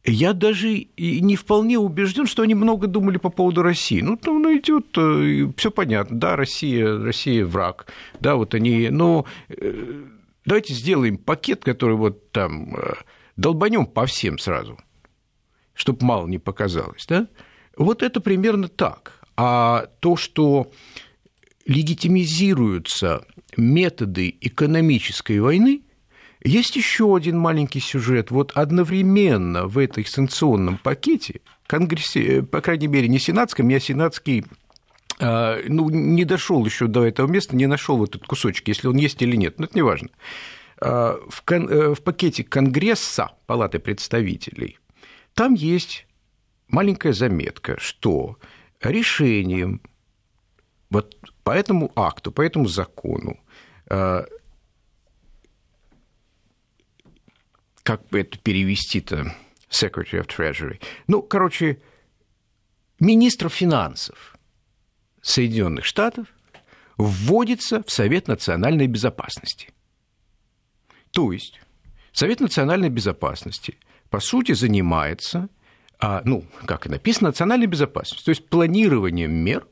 я 0.04 0.34
даже 0.34 0.72
и 0.72 1.20
не 1.20 1.36
вполне 1.36 1.80
убежден, 1.80 2.28
что 2.28 2.44
они 2.44 2.54
много 2.54 2.86
думали 2.86 3.18
по 3.18 3.32
поводу 3.32 3.64
России. 3.64 4.02
Ну, 4.02 4.18
там 4.18 4.40
ну, 4.40 4.56
идет, 4.56 4.96
э, 5.00 5.52
все 5.58 5.72
понятно, 5.72 6.20
да, 6.20 6.36
Россия, 6.36 6.96
Россия 6.96 7.44
враг, 7.44 7.88
да, 8.20 8.36
вот 8.36 8.54
они, 8.54 8.90
но 8.90 9.26
э, 9.50 10.04
давайте 10.46 10.76
сделаем 10.76 11.18
пакет, 11.18 11.64
который 11.64 11.96
вот 11.96 12.32
там 12.32 12.76
долбанем 13.36 13.86
по 13.86 14.06
всем 14.06 14.38
сразу, 14.38 14.80
чтобы 15.74 16.06
мало 16.06 16.28
не 16.28 16.38
показалось, 16.38 17.06
да? 17.08 17.28
Вот 17.78 18.04
это 18.04 18.22
примерно 18.22 18.68
так. 18.68 19.22
А 19.38 19.88
то, 20.00 20.16
что 20.16 20.72
легитимизируются 21.66 23.26
методы 23.58 24.36
экономической 24.40 25.40
войны, 25.40 25.82
есть 26.44 26.76
еще 26.76 27.16
один 27.16 27.38
маленький 27.38 27.80
сюжет. 27.80 28.32
Вот 28.32 28.52
одновременно 28.54 29.66
в 29.66 29.78
этой 29.78 30.06
санкционном 30.06 30.78
пакете, 30.78 31.42
Конгрессе, 31.66 32.44
по 32.44 32.62
крайней 32.62 32.88
мере, 32.88 33.08
не 33.08 33.20
сенатском, 33.20 33.68
я 33.70 33.80
сенатский 33.80 34.46
а, 35.20 35.60
ну, 35.68 35.90
не 35.90 36.26
дошел 36.26 36.64
еще 36.66 36.88
до 36.88 37.06
этого 37.06 37.28
места, 37.28 37.56
не 37.56 37.68
нашел 37.68 37.98
вот 37.98 38.16
этот 38.16 38.28
кусочек, 38.28 38.68
если 38.68 38.88
он 38.88 38.98
есть 38.98 39.22
или 39.22 39.36
нет, 39.36 39.60
но 39.60 39.66
это 39.66 39.76
не 39.76 39.82
важно. 39.82 40.10
Э, 40.86 41.20
в, 41.28 41.42
кон, 41.42 41.68
э, 41.68 41.96
в 41.96 42.04
пакете 42.04 42.44
Конгресса, 42.44 43.32
Палаты 43.48 43.80
представителей, 43.80 44.78
там 45.34 45.56
есть 45.56 46.06
маленькая 46.68 47.12
заметка, 47.12 47.80
что 47.80 48.38
решением 48.82 49.82
вот 50.92 51.18
по 51.44 51.52
этому 51.52 51.92
акту, 51.96 52.32
по 52.32 52.44
этому 52.44 52.68
закону, 52.68 53.40
э, 53.90 54.26
как 57.82 58.08
бы 58.10 58.20
это 58.20 58.38
перевести-то, 58.38 59.36
Secretary 59.70 60.24
of 60.24 60.28
Treasury, 60.28 60.80
ну, 61.08 61.24
короче, 61.24 61.82
министр 63.00 63.50
финансов 63.50 64.38
Соединенных 65.24 65.84
Штатов 65.84 66.28
вводится 66.98 67.82
в 67.82 67.90
Совет 67.90 68.28
национальной 68.28 68.86
безопасности. 68.86 69.70
То 71.16 71.32
есть 71.32 71.62
Совет 72.12 72.42
национальной 72.42 72.90
безопасности, 72.90 73.78
по 74.10 74.20
сути, 74.20 74.52
занимается, 74.52 75.48
а, 75.98 76.22
ну, 76.26 76.44
как 76.66 76.88
и 76.88 76.90
написано, 76.90 77.30
национальной 77.30 77.68
безопасностью, 77.68 78.26
то 78.26 78.32
есть 78.32 78.50
планированием 78.50 79.32
мер 79.32 79.66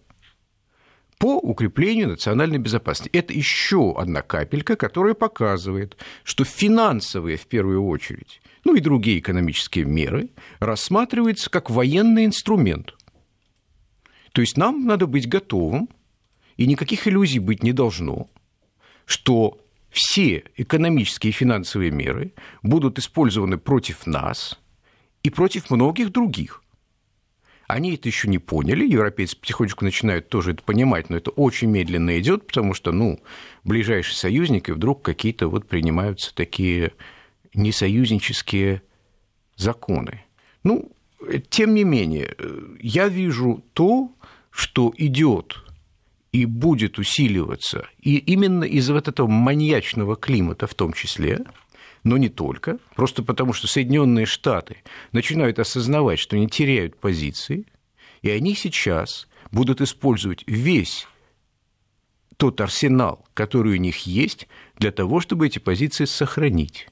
по 1.17 1.37
укреплению 1.39 2.07
национальной 2.07 2.59
безопасности. 2.59 3.09
Это 3.17 3.33
еще 3.33 3.93
одна 3.97 4.21
капелька, 4.21 4.77
которая 4.77 5.15
показывает, 5.15 5.97
что 6.23 6.45
финансовые, 6.45 7.35
в 7.35 7.45
первую 7.47 7.85
очередь, 7.85 8.41
ну 8.63 8.75
и 8.75 8.79
другие 8.79 9.19
экономические 9.19 9.83
меры 9.83 10.29
рассматриваются 10.59 11.49
как 11.49 11.69
военный 11.69 12.23
инструмент. 12.23 12.93
То 14.31 14.39
есть 14.39 14.55
нам 14.55 14.85
надо 14.85 15.07
быть 15.07 15.27
готовым, 15.27 15.89
и 16.55 16.67
никаких 16.67 17.05
иллюзий 17.05 17.39
быть 17.39 17.63
не 17.63 17.73
должно, 17.73 18.29
что 19.05 19.62
все 19.93 20.43
экономические 20.57 21.29
и 21.29 21.33
финансовые 21.33 21.91
меры 21.91 22.33
будут 22.63 22.97
использованы 22.97 23.59
против 23.59 24.07
нас 24.07 24.59
и 25.21 25.29
против 25.29 25.69
многих 25.69 26.11
других. 26.11 26.63
Они 27.67 27.93
это 27.93 28.09
еще 28.09 28.27
не 28.27 28.39
поняли, 28.39 28.85
европейцы 28.85 29.37
потихонечку 29.37 29.85
начинают 29.85 30.29
тоже 30.29 30.51
это 30.51 30.63
понимать, 30.63 31.09
но 31.09 31.17
это 31.17 31.29
очень 31.31 31.69
медленно 31.69 32.19
идет, 32.19 32.47
потому 32.47 32.73
что, 32.73 32.91
ну, 32.91 33.21
ближайший 33.63 34.15
союзник, 34.15 34.67
и 34.67 34.73
вдруг 34.73 35.03
какие-то 35.03 35.47
вот 35.47 35.67
принимаются 35.67 36.35
такие 36.35 36.91
несоюзнические 37.53 38.81
законы. 39.55 40.23
Ну, 40.63 40.91
тем 41.49 41.75
не 41.75 41.83
менее, 41.83 42.35
я 42.79 43.07
вижу 43.07 43.63
то, 43.73 44.11
что 44.49 44.91
идет 44.97 45.62
и 46.33 46.45
будет 46.45 46.97
усиливаться, 46.97 47.87
и 48.01 48.17
именно 48.17 48.63
из-за 48.63 48.93
вот 48.93 49.07
этого 49.07 49.27
маньячного 49.27 50.15
климата 50.15 50.65
в 50.67 50.73
том 50.73 50.91
числе, 50.91 51.45
но 52.03 52.17
не 52.17 52.27
только, 52.27 52.79
просто 52.95 53.23
потому 53.23 53.53
что 53.53 53.67
Соединенные 53.67 54.25
Штаты 54.25 54.77
начинают 55.11 55.59
осознавать, 55.59 56.19
что 56.19 56.35
они 56.35 56.47
теряют 56.47 56.99
позиции, 56.99 57.67
и 58.23 58.31
они 58.31 58.55
сейчас 58.55 59.27
будут 59.51 59.79
использовать 59.79 60.43
весь 60.47 61.07
тот 62.37 62.59
арсенал, 62.59 63.25
который 63.35 63.73
у 63.73 63.79
них 63.79 64.07
есть, 64.07 64.47
для 64.77 64.91
того, 64.91 65.19
чтобы 65.19 65.45
эти 65.45 65.59
позиции 65.59 66.05
сохранить. 66.05 66.87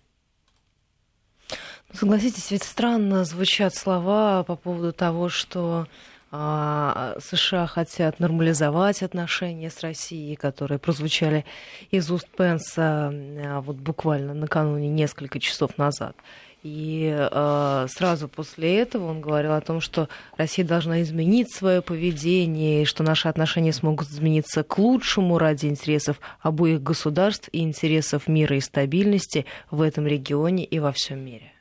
Согласитесь, 1.92 2.52
ведь 2.52 2.64
странно 2.64 3.26
звучат 3.26 3.74
слова 3.76 4.44
по 4.44 4.56
поводу 4.56 4.94
того, 4.94 5.30
что 5.30 5.88
США 6.32 7.68
хотят 7.68 8.20
нормализовать 8.22 9.04
отношения 9.04 9.70
с 9.70 9.82
Россией, 9.82 10.36
которые 10.36 10.80
прозвучали 10.80 11.46
из 11.92 12.10
уст 12.10 12.28
Пенса 12.38 13.12
а, 13.12 13.62
вот 13.62 13.76
буквально 13.76 14.34
накануне 14.34 14.88
несколько 14.88 15.42
часов 15.42 15.78
назад. 15.78 16.16
И 16.64 17.12
э, 17.12 17.88
сразу 17.90 18.28
после 18.28 18.78
этого 18.78 19.10
он 19.10 19.20
говорил 19.20 19.54
о 19.54 19.62
том, 19.62 19.82
что 19.82 20.10
Россия 20.38 20.64
должна 20.64 21.02
изменить 21.02 21.52
свое 21.52 21.82
поведение, 21.82 22.84
и 22.84 22.86
что 22.86 23.02
наши 23.04 23.28
отношения 23.28 23.74
смогут 23.74 24.10
измениться 24.10 24.64
к 24.64 24.78
лучшему 24.78 25.40
ради 25.40 25.66
интересов 25.66 26.20
обоих 26.40 26.84
государств 26.84 27.50
и 27.52 27.62
интересов 27.62 28.28
мира 28.28 28.56
и 28.56 28.62
стабильности 28.62 29.48
в 29.72 29.82
этом 29.82 30.06
регионе 30.06 30.64
и 30.64 30.78
во 30.78 30.92
всем 30.92 31.26
мире. 31.26 31.52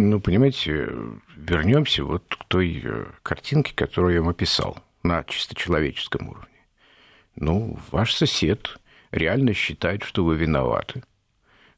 Ну, 0.00 0.20
понимаете, 0.20 0.88
вернемся 1.36 2.04
вот 2.04 2.22
к 2.28 2.44
той 2.44 2.80
э, 2.84 3.06
картинке, 3.24 3.72
которую 3.74 4.14
я 4.14 4.20
вам 4.20 4.28
описал 4.28 4.78
на 5.02 5.24
чисто 5.24 5.56
человеческом 5.56 6.28
уровне. 6.28 6.60
Ну, 7.34 7.76
ваш 7.90 8.14
сосед 8.14 8.78
реально 9.10 9.54
считает, 9.54 10.04
что 10.04 10.24
вы 10.24 10.36
виноваты. 10.36 11.02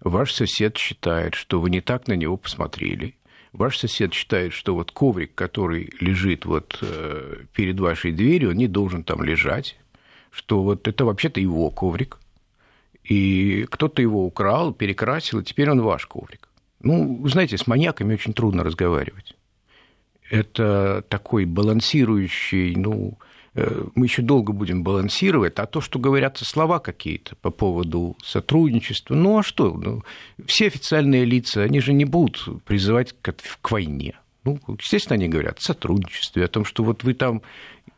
Ваш 0.00 0.34
сосед 0.34 0.76
считает, 0.76 1.34
что 1.34 1.62
вы 1.62 1.70
не 1.70 1.80
так 1.80 2.08
на 2.08 2.12
него 2.12 2.36
посмотрели. 2.36 3.16
Ваш 3.54 3.78
сосед 3.78 4.12
считает, 4.12 4.52
что 4.52 4.74
вот 4.74 4.92
коврик, 4.92 5.34
который 5.34 5.90
лежит 5.98 6.44
вот 6.44 6.78
э, 6.82 7.44
перед 7.54 7.80
вашей 7.80 8.12
дверью, 8.12 8.50
он 8.50 8.56
не 8.56 8.68
должен 8.68 9.02
там 9.02 9.22
лежать, 9.22 9.78
что 10.30 10.62
вот 10.62 10.86
это 10.86 11.06
вообще-то 11.06 11.40
его 11.40 11.70
коврик, 11.70 12.18
и 13.02 13.66
кто-то 13.70 14.02
его 14.02 14.26
украл, 14.26 14.74
перекрасил, 14.74 15.40
и 15.40 15.44
теперь 15.44 15.70
он 15.70 15.80
ваш 15.80 16.04
коврик. 16.04 16.49
Ну, 16.80 17.26
знаете, 17.28 17.58
с 17.58 17.66
маньяками 17.66 18.14
очень 18.14 18.32
трудно 18.32 18.64
разговаривать. 18.64 19.36
Это 20.30 21.04
такой 21.08 21.44
балансирующий, 21.44 22.74
ну, 22.76 23.18
э, 23.54 23.84
мы 23.94 24.06
еще 24.06 24.22
долго 24.22 24.52
будем 24.52 24.82
балансировать, 24.82 25.58
а 25.58 25.66
то, 25.66 25.80
что 25.80 25.98
говорятся 25.98 26.44
слова 26.44 26.78
какие-то 26.78 27.36
по 27.36 27.50
поводу 27.50 28.16
сотрудничества, 28.22 29.14
ну 29.14 29.38
а 29.38 29.42
что? 29.42 29.74
Ну, 29.74 30.04
все 30.46 30.68
официальные 30.68 31.24
лица, 31.24 31.62
они 31.62 31.80
же 31.80 31.92
не 31.92 32.04
будут 32.04 32.62
призывать 32.64 33.14
к, 33.20 33.34
к 33.60 33.70
войне. 33.70 34.14
Ну, 34.44 34.58
естественно, 34.78 35.14
они 35.14 35.28
говорят 35.28 35.58
о 35.58 35.62
сотрудничестве, 35.62 36.44
о 36.44 36.48
том, 36.48 36.64
что 36.64 36.82
вот 36.82 37.04
вы 37.04 37.12
там 37.14 37.42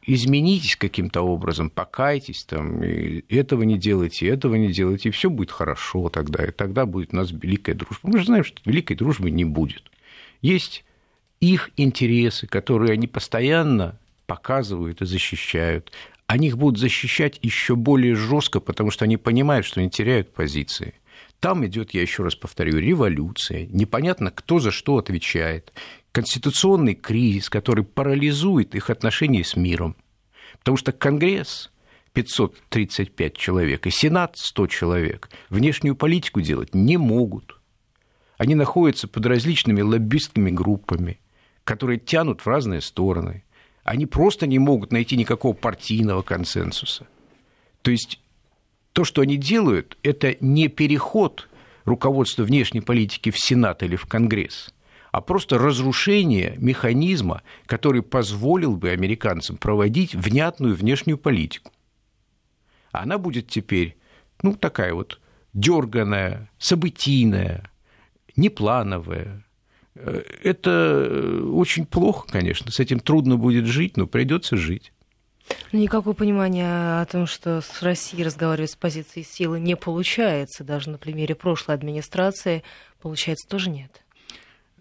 изменитесь 0.04 0.76
каким-то 0.76 1.22
образом, 1.22 1.70
покайтесь, 1.70 2.44
там, 2.44 2.82
и 2.82 3.22
этого 3.34 3.62
не 3.62 3.78
делайте, 3.78 4.28
этого 4.28 4.56
не 4.56 4.72
делайте, 4.72 5.08
и 5.08 5.12
все 5.12 5.30
будет 5.30 5.50
хорошо 5.50 6.08
тогда, 6.08 6.44
и 6.44 6.50
тогда 6.50 6.86
будет 6.86 7.12
у 7.12 7.16
нас 7.16 7.30
великая 7.30 7.74
дружба. 7.74 8.10
Мы 8.10 8.18
же 8.18 8.26
знаем, 8.26 8.44
что 8.44 8.60
великой 8.64 8.96
дружбы 8.96 9.30
не 9.30 9.44
будет. 9.44 9.90
Есть 10.40 10.84
их 11.40 11.70
интересы, 11.76 12.46
которые 12.46 12.92
они 12.92 13.06
постоянно 13.06 13.98
показывают 14.26 15.02
и 15.02 15.06
защищают. 15.06 15.92
Они 16.26 16.48
их 16.48 16.58
будут 16.58 16.78
защищать 16.78 17.38
еще 17.42 17.76
более 17.76 18.14
жестко, 18.14 18.60
потому 18.60 18.90
что 18.90 19.04
они 19.04 19.16
понимают, 19.16 19.66
что 19.66 19.80
они 19.80 19.90
теряют 19.90 20.32
позиции. 20.32 20.94
Там 21.40 21.66
идет, 21.66 21.92
я 21.92 22.02
еще 22.02 22.22
раз 22.22 22.36
повторю, 22.36 22.78
революция, 22.78 23.66
непонятно, 23.66 24.30
кто 24.30 24.60
за 24.60 24.70
что 24.70 24.96
отвечает 24.96 25.72
конституционный 26.12 26.94
кризис, 26.94 27.48
который 27.48 27.84
парализует 27.84 28.74
их 28.74 28.90
отношения 28.90 29.42
с 29.42 29.56
миром. 29.56 29.96
Потому 30.58 30.76
что 30.76 30.92
Конгресс 30.92 31.70
535 32.12 33.36
человек 33.36 33.86
и 33.86 33.90
Сенат 33.90 34.36
100 34.36 34.66
человек 34.68 35.30
внешнюю 35.48 35.96
политику 35.96 36.42
делать 36.42 36.74
не 36.74 36.98
могут. 36.98 37.58
Они 38.36 38.54
находятся 38.54 39.08
под 39.08 39.24
различными 39.26 39.80
лоббистскими 39.80 40.50
группами, 40.50 41.20
которые 41.64 41.98
тянут 41.98 42.42
в 42.42 42.46
разные 42.46 42.82
стороны. 42.82 43.44
Они 43.82 44.06
просто 44.06 44.46
не 44.46 44.58
могут 44.58 44.92
найти 44.92 45.16
никакого 45.16 45.54
партийного 45.54 46.22
консенсуса. 46.22 47.06
То 47.80 47.90
есть 47.90 48.20
то, 48.92 49.04
что 49.04 49.22
они 49.22 49.36
делают, 49.36 49.96
это 50.02 50.36
не 50.40 50.68
переход 50.68 51.48
руководства 51.84 52.42
внешней 52.42 52.80
политики 52.80 53.30
в 53.30 53.38
Сенат 53.38 53.82
или 53.82 53.96
в 53.96 54.04
Конгресс– 54.04 54.74
а 55.12 55.20
просто 55.20 55.58
разрушение 55.58 56.54
механизма, 56.56 57.42
который 57.66 58.02
позволил 58.02 58.76
бы 58.76 58.90
американцам 58.90 59.58
проводить 59.58 60.14
внятную 60.14 60.74
внешнюю 60.74 61.18
политику. 61.18 61.70
Она 62.90 63.18
будет 63.18 63.46
теперь, 63.46 63.96
ну, 64.42 64.54
такая 64.54 64.94
вот 64.94 65.20
дерганая, 65.52 66.50
событийная, 66.58 67.70
неплановая. 68.36 69.44
Э, 69.94 70.22
это 70.42 71.42
очень 71.44 71.84
плохо, 71.84 72.26
конечно. 72.30 72.72
С 72.72 72.80
этим 72.80 72.98
трудно 72.98 73.36
будет 73.36 73.66
жить, 73.66 73.98
но 73.98 74.06
придется 74.06 74.56
жить. 74.56 74.92
Никакого 75.72 76.14
понимания 76.14 77.02
о 77.02 77.04
том, 77.04 77.26
что 77.26 77.60
с 77.60 77.82
Россией 77.82 78.24
разговаривать 78.24 78.70
с 78.70 78.76
позиции 78.76 79.20
силы 79.20 79.60
не 79.60 79.76
получается, 79.76 80.64
даже 80.64 80.88
на 80.88 80.96
примере 80.96 81.34
прошлой 81.34 81.74
администрации, 81.74 82.62
получается, 83.02 83.46
тоже 83.46 83.68
нет. 83.68 84.01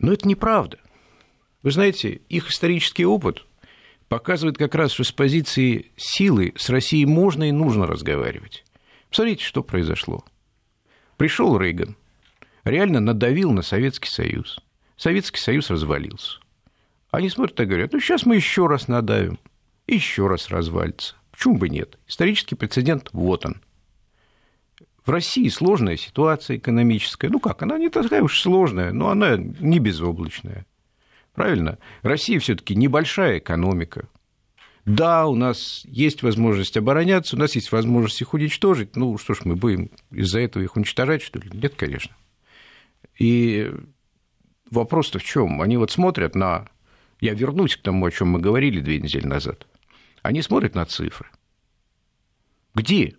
Но 0.02 0.12
это 0.12 0.28
неправда. 0.28 0.80
Вы 1.62 1.72
знаете, 1.72 2.22
их 2.28 2.50
исторический 2.50 3.06
опыт 3.06 3.46
показывает 4.10 4.58
как 4.58 4.74
раз, 4.74 4.92
что 4.92 5.04
с 5.04 5.12
позиции 5.12 5.92
силы 5.96 6.54
с 6.58 6.70
Россией 6.70 7.06
можно 7.06 7.48
и 7.48 7.52
нужно 7.52 7.86
разговаривать. 7.86 8.66
Посмотрите, 9.10 9.46
что 9.46 9.62
произошло. 9.62 10.26
Пришел 11.18 11.56
Рейган, 11.58 11.96
реально 12.64 13.00
надавил 13.00 13.52
на 13.52 13.62
Советский 13.62 14.10
Союз. 14.10 14.60
Советский 14.98 15.40
Союз 15.40 15.70
развалился. 15.70 16.40
Они 17.12 17.30
смотрят 17.30 17.60
и 17.60 17.66
говорят, 17.66 17.94
ну 17.94 18.00
сейчас 18.00 18.26
мы 18.26 18.36
еще 18.36 18.66
раз 18.66 18.88
надавим, 18.88 19.38
еще 19.86 20.28
раз 20.28 20.50
развалится. 20.50 21.16
Почему 21.30 21.58
бы 21.58 21.70
нет? 21.70 22.00
Исторический 22.08 22.56
прецедент, 22.56 23.10
вот 23.14 23.46
он– 23.46 23.62
в 25.06 25.10
России 25.10 25.50
сложная 25.50 25.98
ситуация 25.98 26.58
экономическая. 26.58 27.30
Ну 27.30 27.40
как, 27.40 27.64
она 27.64 27.78
не 27.78 27.90
такая 27.90 28.22
уж 28.22 28.40
сложная, 28.40 28.92
но 28.92 29.10
она 29.10 29.38
не 29.38 29.80
безоблачная. 29.80 30.66
Правильно? 31.34 31.80
Россия 32.02 32.40
все-таки 32.40 32.76
небольшая 32.76 33.40
экономика. 33.40 34.08
Да, 34.86 35.28
у 35.28 35.36
нас 35.36 35.84
есть 35.86 36.24
возможность 36.24 36.76
обороняться, 36.76 37.36
у 37.36 37.40
нас 37.40 37.56
есть 37.56 37.72
возможность 37.72 38.22
их 38.22 38.34
уничтожить. 38.34 38.96
Ну 38.96 39.18
что 39.18 39.34
ж, 39.34 39.42
мы 39.44 39.56
будем 39.56 39.92
из-за 40.12 40.40
этого 40.40 40.64
их 40.64 40.76
уничтожать, 40.76 41.22
что 41.22 41.40
ли? 41.40 41.50
Нет, 41.54 41.76
конечно. 41.76 42.16
И 43.18 43.72
вопрос-то 44.70 45.20
в 45.20 45.24
чем? 45.24 45.62
Они 45.62 45.78
вот 45.78 45.92
смотрят 45.92 46.36
на... 46.36 46.68
Я 47.20 47.34
вернусь 47.34 47.78
к 47.78 47.82
тому, 47.82 48.06
о 48.06 48.12
чем 48.12 48.30
мы 48.30 48.40
говорили 48.40 48.80
две 48.80 49.00
недели 49.00 49.28
назад. 49.28 49.68
Они 50.24 50.42
смотрят 50.42 50.74
на 50.74 50.86
цифры. 50.86 51.28
Где 52.74 53.16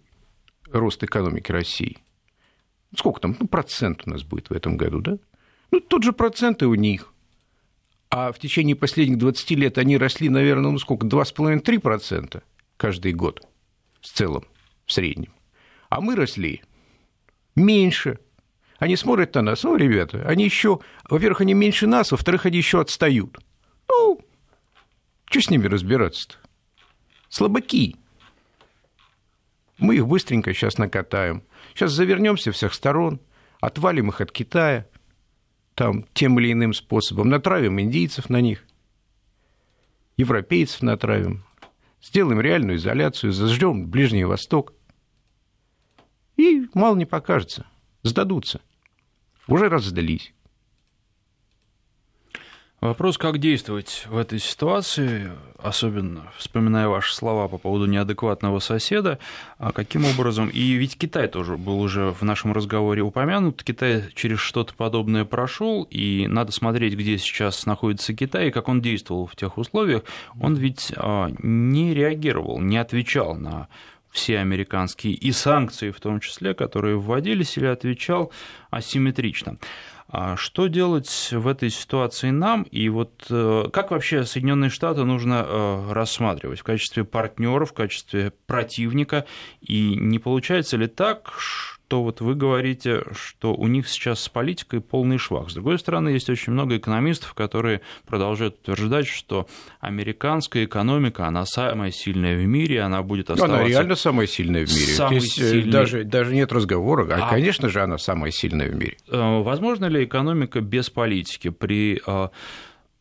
рост 0.72 1.02
экономики 1.02 1.52
России. 1.52 1.98
Сколько 2.96 3.20
там? 3.20 3.36
Ну, 3.38 3.46
процент 3.46 4.02
у 4.06 4.10
нас 4.10 4.22
будет 4.22 4.50
в 4.50 4.52
этом 4.52 4.76
году, 4.76 5.00
да? 5.00 5.18
Ну, 5.70 5.80
тот 5.80 6.02
же 6.02 6.12
процент 6.12 6.62
и 6.62 6.66
у 6.66 6.74
них. 6.74 7.12
А 8.10 8.30
в 8.30 8.38
течение 8.38 8.76
последних 8.76 9.18
20 9.18 9.50
лет 9.52 9.78
они 9.78 9.96
росли, 9.96 10.28
наверное, 10.28 10.70
ну 10.70 10.78
сколько, 10.78 11.06
2,5-3% 11.06 12.42
каждый 12.76 13.14
год 13.14 13.46
в 14.02 14.06
целом, 14.06 14.44
в 14.84 14.92
среднем. 14.92 15.32
А 15.88 16.02
мы 16.02 16.14
росли 16.14 16.62
меньше. 17.56 18.18
Они 18.78 18.96
смотрят 18.96 19.34
на 19.34 19.42
нас, 19.42 19.64
о, 19.64 19.76
ребята, 19.76 20.26
они 20.26 20.44
еще, 20.44 20.80
во-первых, 21.08 21.40
они 21.40 21.54
меньше 21.54 21.86
нас, 21.86 22.10
во-вторых, 22.10 22.44
они 22.44 22.58
еще 22.58 22.80
отстают. 22.80 23.38
Ну, 23.88 24.20
что 25.24 25.40
с 25.40 25.48
ними 25.48 25.66
разбираться-то? 25.66 26.34
Слабаки. 27.30 27.96
Мы 29.82 29.96
их 29.96 30.06
быстренько 30.06 30.54
сейчас 30.54 30.78
накатаем. 30.78 31.42
Сейчас 31.74 31.90
завернемся 31.90 32.52
всех 32.52 32.72
сторон, 32.72 33.20
отвалим 33.60 34.10
их 34.10 34.20
от 34.20 34.30
Китая, 34.30 34.86
там, 35.74 36.04
тем 36.14 36.38
или 36.38 36.52
иным 36.52 36.72
способом, 36.72 37.28
натравим 37.28 37.80
индийцев 37.80 38.30
на 38.30 38.40
них. 38.40 38.64
европейцев 40.16 40.82
натравим, 40.82 41.42
сделаем 42.00 42.40
реальную 42.40 42.76
изоляцию, 42.76 43.32
зажжем 43.32 43.88
Ближний 43.88 44.22
Восток. 44.22 44.72
И 46.36 46.68
мало 46.74 46.94
не 46.94 47.06
покажется, 47.06 47.66
сдадутся. 48.04 48.60
Уже 49.48 49.68
раздались. 49.68 50.32
Вопрос, 52.82 53.16
как 53.16 53.38
действовать 53.38 54.08
в 54.10 54.18
этой 54.18 54.40
ситуации, 54.40 55.30
особенно 55.56 56.32
вспоминая 56.36 56.88
ваши 56.88 57.14
слова 57.14 57.46
по 57.46 57.56
поводу 57.56 57.86
неадекватного 57.86 58.58
соседа, 58.58 59.20
а 59.58 59.70
каким 59.70 60.04
образом, 60.04 60.48
и 60.48 60.72
ведь 60.72 60.98
Китай 60.98 61.28
тоже 61.28 61.56
был 61.56 61.80
уже 61.80 62.10
в 62.10 62.22
нашем 62.22 62.52
разговоре 62.52 63.02
упомянут, 63.02 63.62
Китай 63.62 64.02
через 64.16 64.40
что-то 64.40 64.74
подобное 64.74 65.24
прошел, 65.24 65.86
и 65.92 66.26
надо 66.26 66.50
смотреть, 66.50 66.94
где 66.94 67.18
сейчас 67.18 67.66
находится 67.66 68.14
Китай 68.14 68.48
и 68.48 68.50
как 68.50 68.68
он 68.68 68.80
действовал 68.80 69.28
в 69.28 69.36
тех 69.36 69.58
условиях, 69.58 70.02
он 70.40 70.56
ведь 70.56 70.92
а, 70.96 71.30
не 71.40 71.94
реагировал, 71.94 72.58
не 72.60 72.78
отвечал 72.78 73.36
на 73.36 73.68
все 74.10 74.38
американские 74.38 75.14
и 75.14 75.30
санкции 75.30 75.90
в 75.90 76.00
том 76.00 76.18
числе, 76.18 76.52
которые 76.52 76.96
вводились, 76.96 77.56
или 77.56 77.66
отвечал 77.66 78.32
асимметрично. 78.70 79.58
А 80.12 80.36
что 80.36 80.66
делать 80.66 81.30
в 81.32 81.48
этой 81.48 81.70
ситуации 81.70 82.28
нам? 82.28 82.64
И 82.64 82.90
вот 82.90 83.24
э, 83.30 83.64
как 83.72 83.92
вообще 83.92 84.24
Соединенные 84.24 84.68
Штаты 84.68 85.04
нужно 85.04 85.42
э, 85.42 85.92
рассматривать 85.92 86.60
в 86.60 86.64
качестве 86.64 87.04
партнера, 87.04 87.64
в 87.64 87.72
качестве 87.72 88.34
противника? 88.46 89.24
И 89.62 89.94
не 89.96 90.18
получается 90.18 90.76
ли 90.76 90.86
так, 90.86 91.32
что 91.92 92.02
вот 92.02 92.22
вы 92.22 92.34
говорите, 92.34 93.02
что 93.12 93.52
у 93.52 93.66
них 93.66 93.86
сейчас 93.86 94.20
с 94.20 94.28
политикой 94.30 94.80
полный 94.80 95.18
швах. 95.18 95.50
С 95.50 95.52
другой 95.52 95.78
стороны, 95.78 96.08
есть 96.08 96.30
очень 96.30 96.54
много 96.54 96.78
экономистов, 96.78 97.34
которые 97.34 97.82
продолжают 98.06 98.56
утверждать, 98.62 99.06
что 99.06 99.46
американская 99.80 100.64
экономика, 100.64 101.26
она 101.26 101.44
самая 101.44 101.90
сильная 101.90 102.34
в 102.34 102.46
мире, 102.46 102.80
она 102.80 103.02
будет 103.02 103.28
оставаться... 103.28 103.58
Она 103.58 103.68
реально 103.68 103.94
самая 103.94 104.26
сильная 104.26 104.64
в 104.64 104.70
мире. 104.72 104.94
Самый 104.94 105.20
Здесь 105.20 105.38
э, 105.38 105.50
сильный... 105.50 105.70
даже, 105.70 106.04
даже 106.04 106.34
нет 106.34 106.50
разговора. 106.50 107.06
А, 107.10 107.26
а, 107.26 107.28
конечно 107.28 107.68
же, 107.68 107.82
она 107.82 107.98
самая 107.98 108.30
сильная 108.30 108.70
в 108.70 108.74
мире. 108.74 108.96
Э, 109.08 109.42
возможно 109.42 109.84
ли 109.84 110.02
экономика 110.02 110.62
без 110.62 110.88
политики 110.88 111.50
при 111.50 112.00
э, 112.06 112.28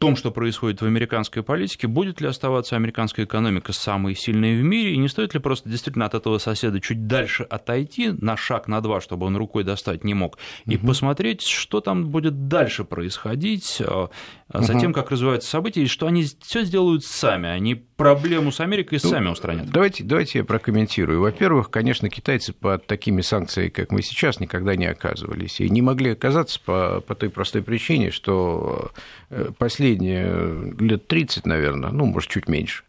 том, 0.02 0.16
что 0.16 0.32
происходит 0.32 0.82
в 0.82 0.86
американской 0.86 1.44
политике, 1.44 1.86
будет 1.86 2.22
ли 2.22 2.28
оставаться 2.28 2.76
американская 2.76 3.28
экономика 3.28 3.72
самой 3.72 4.16
сильной 4.16 4.60
в 4.60 4.64
мире, 4.64 4.94
и 4.94 4.98
не 4.98 5.08
стоит 5.08 5.36
ли 5.36 5.40
просто 5.40 5.70
действительно 5.70 6.06
от 6.06 6.16
этого 6.16 6.40
соседа 6.40 6.82
чуть 6.82 7.06
дальше 7.06 7.44
отойти 7.44 8.10
на 8.10 8.36
шаг, 8.36 8.68
на 8.68 8.82
два, 8.82 9.00
чтобы 9.00 9.28
он 9.28 9.38
рукой 9.38 9.64
достать 9.64 10.04
не 10.04 10.16
мог, 10.16 10.40
и 10.66 10.78
угу. 10.78 10.88
посмотреть, 10.88 11.44
что 11.44 11.82
там 11.82 12.10
будет 12.10 12.48
дальше 12.48 12.84
происходить, 12.84 13.80
а, 13.80 14.10
а 14.50 14.64
за 14.64 14.80
тем, 14.80 14.92
как 14.92 15.12
развиваются 15.12 15.52
события, 15.52 15.84
и 15.84 15.88
что 15.88 16.08
они 16.08 16.26
все 16.42 16.64
сделают 16.64 17.06
сами, 17.06 17.48
они 17.48 17.76
проблему 17.76 18.52
с 18.52 18.60
Америкой 18.60 19.00
ну, 19.04 19.10
сами 19.12 19.28
устранят. 19.30 19.70
Давайте, 19.70 20.04
давайте 20.04 20.40
я 20.40 20.44
прокомментирую. 20.44 21.22
Во-первых, 21.22 21.70
конечно, 21.70 22.10
китайцы 22.10 22.54
под 22.54 22.88
такими 22.88 23.22
санкциями, 23.22 23.70
как 23.70 23.92
мы 23.92 24.02
сейчас, 24.02 24.40
никогда 24.40 24.76
не 24.76 24.88
оказывались, 24.88 25.62
и 25.62 25.70
не 25.70 25.84
могли 25.84 26.14
оказаться 26.14 26.60
по, 26.66 27.02
по 27.06 27.14
той 27.14 27.30
простой 27.30 27.62
причине, 27.62 28.10
что 28.10 28.90
э, 29.30 29.52
последние 29.56 29.91
последние 29.92 30.74
лет 30.80 31.08
30, 31.08 31.46
наверное, 31.46 31.92
ну, 31.92 32.06
может, 32.06 32.30
чуть 32.30 32.48
меньше, 32.48 32.84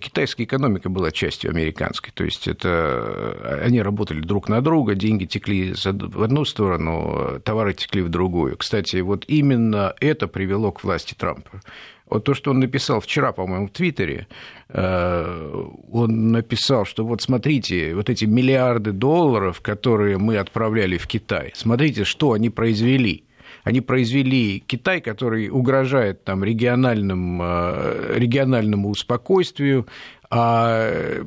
китайская 0.00 0.44
экономика 0.44 0.88
была 0.88 1.10
частью 1.10 1.50
американской. 1.50 2.12
То 2.14 2.24
есть 2.24 2.48
это 2.48 3.60
они 3.62 3.82
работали 3.82 4.20
друг 4.20 4.48
на 4.48 4.60
друга, 4.60 4.94
деньги 4.94 5.24
текли 5.24 5.74
в 5.74 6.22
одну 6.22 6.44
сторону, 6.44 7.40
товары 7.44 7.74
текли 7.74 8.02
в 8.02 8.08
другую. 8.08 8.56
Кстати, 8.56 8.96
вот 8.96 9.24
именно 9.28 9.94
это 10.00 10.26
привело 10.26 10.72
к 10.72 10.84
власти 10.84 11.14
Трампа. 11.14 11.60
Вот 12.06 12.24
то, 12.24 12.34
что 12.34 12.50
он 12.50 12.60
написал 12.60 13.00
вчера, 13.00 13.32
по-моему, 13.32 13.66
в 13.66 13.70
Твиттере, 13.70 14.26
э, 14.68 15.64
он 15.90 16.32
написал, 16.32 16.84
что 16.84 17.04
вот 17.04 17.22
смотрите, 17.22 17.94
вот 17.94 18.10
эти 18.10 18.26
миллиарды 18.26 18.92
долларов, 18.92 19.62
которые 19.62 20.18
мы 20.18 20.36
отправляли 20.36 20.98
в 20.98 21.06
Китай, 21.06 21.52
смотрите, 21.54 22.04
что 22.04 22.32
они 22.32 22.50
произвели– 22.50 23.24
они 23.64 23.80
произвели 23.80 24.62
Китай, 24.64 25.00
который 25.00 25.48
угрожает 25.48 26.22
там 26.22 26.44
региональным, 26.44 27.40
э, 27.42 28.12
региональному 28.16 28.94
спокойствию, 28.94 29.86
а 30.30 30.90
э, 30.90 31.24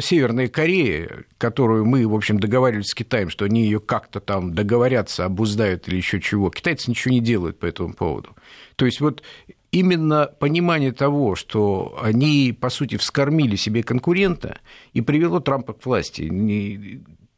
Северная 0.00 0.48
Корея, 0.48 1.24
которую 1.38 1.84
мы, 1.86 2.06
в 2.06 2.14
общем, 2.14 2.40
договаривались 2.40 2.88
с 2.88 2.94
Китаем, 2.94 3.30
что 3.30 3.44
они 3.44 3.62
ее 3.62 3.78
как-то 3.78 4.18
там 4.18 4.52
договорятся, 4.54 5.24
обуздают 5.24 5.86
или 5.86 5.96
еще 5.96 6.20
чего, 6.20 6.50
китайцы 6.50 6.90
ничего 6.90 7.14
не 7.14 7.20
делают 7.20 7.60
по 7.60 7.66
этому 7.66 7.94
поводу. 7.94 8.30
То 8.74 8.86
есть 8.86 9.00
вот 9.00 9.22
именно 9.70 10.26
понимание 10.40 10.90
того, 10.90 11.36
что 11.36 11.96
они, 12.02 12.56
по 12.60 12.70
сути, 12.70 12.96
вскормили 12.96 13.54
себе 13.54 13.84
конкурента 13.84 14.58
и 14.94 15.00
привело 15.00 15.38
Трампа 15.38 15.74
к 15.74 15.86
власти 15.86 16.28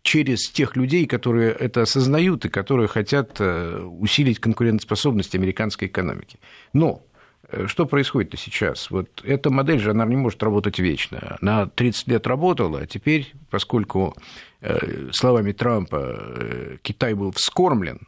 через 0.09 0.49
тех 0.49 0.75
людей, 0.75 1.07
которые 1.07 1.53
это 1.53 1.83
осознают 1.83 2.47
и 2.47 2.49
которые 2.49 2.89
хотят 2.89 3.37
э, 3.41 3.79
усилить 3.83 4.39
конкурентоспособность 4.39 5.35
американской 5.35 5.87
экономики. 5.87 6.39
Но 6.73 7.03
э, 7.51 7.67
что 7.67 7.85
происходит-то 7.85 8.39
сейчас? 8.39 8.91
Вот 8.91 9.23
эта 9.23 9.51
модель 9.51 9.79
же, 9.79 9.91
она 9.91 10.07
не 10.07 10.17
может 10.17 10.43
работать 10.43 10.79
вечно. 10.79 11.37
Она 11.43 11.67
30 11.67 12.09
лет 12.09 12.27
работала, 12.27 12.81
а 12.81 12.87
теперь, 12.87 13.35
поскольку, 13.51 14.17
э, 14.63 15.11
словами 15.13 15.53
Трампа, 15.53 16.79
Китай 16.81 17.13
был 17.13 17.33
вскормлен 17.33 18.01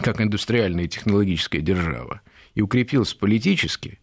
как 0.00 0.20
индустриальная 0.20 0.84
и 0.84 0.88
технологическая 0.88 1.60
держава 1.60 2.20
и 2.54 2.62
укрепился 2.62 3.18
политически, 3.18 3.98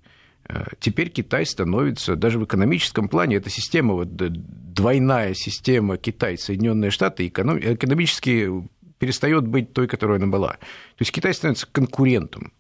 Теперь 0.80 1.10
Китай 1.10 1.46
становится, 1.46 2.16
даже 2.16 2.40
в 2.40 2.46
экономическом 2.46 3.08
плане, 3.08 3.36
эта 3.36 3.52
система, 3.52 3.94
вот, 3.94 4.16
двойная 4.16 5.34
система 5.36 5.98
Китай, 5.98 6.38
Соединенные 6.38 6.90
Штаты, 6.90 7.28
экономически 7.28 8.50
перестает 8.98 9.48
быть 9.48 9.74
той, 9.74 9.88
которой 9.88 10.18
она 10.18 10.28
была. 10.28 10.54
То 10.54 11.02
есть 11.02 11.12
Китай 11.12 11.34
становится 11.34 11.68
конкурентом 11.72 12.52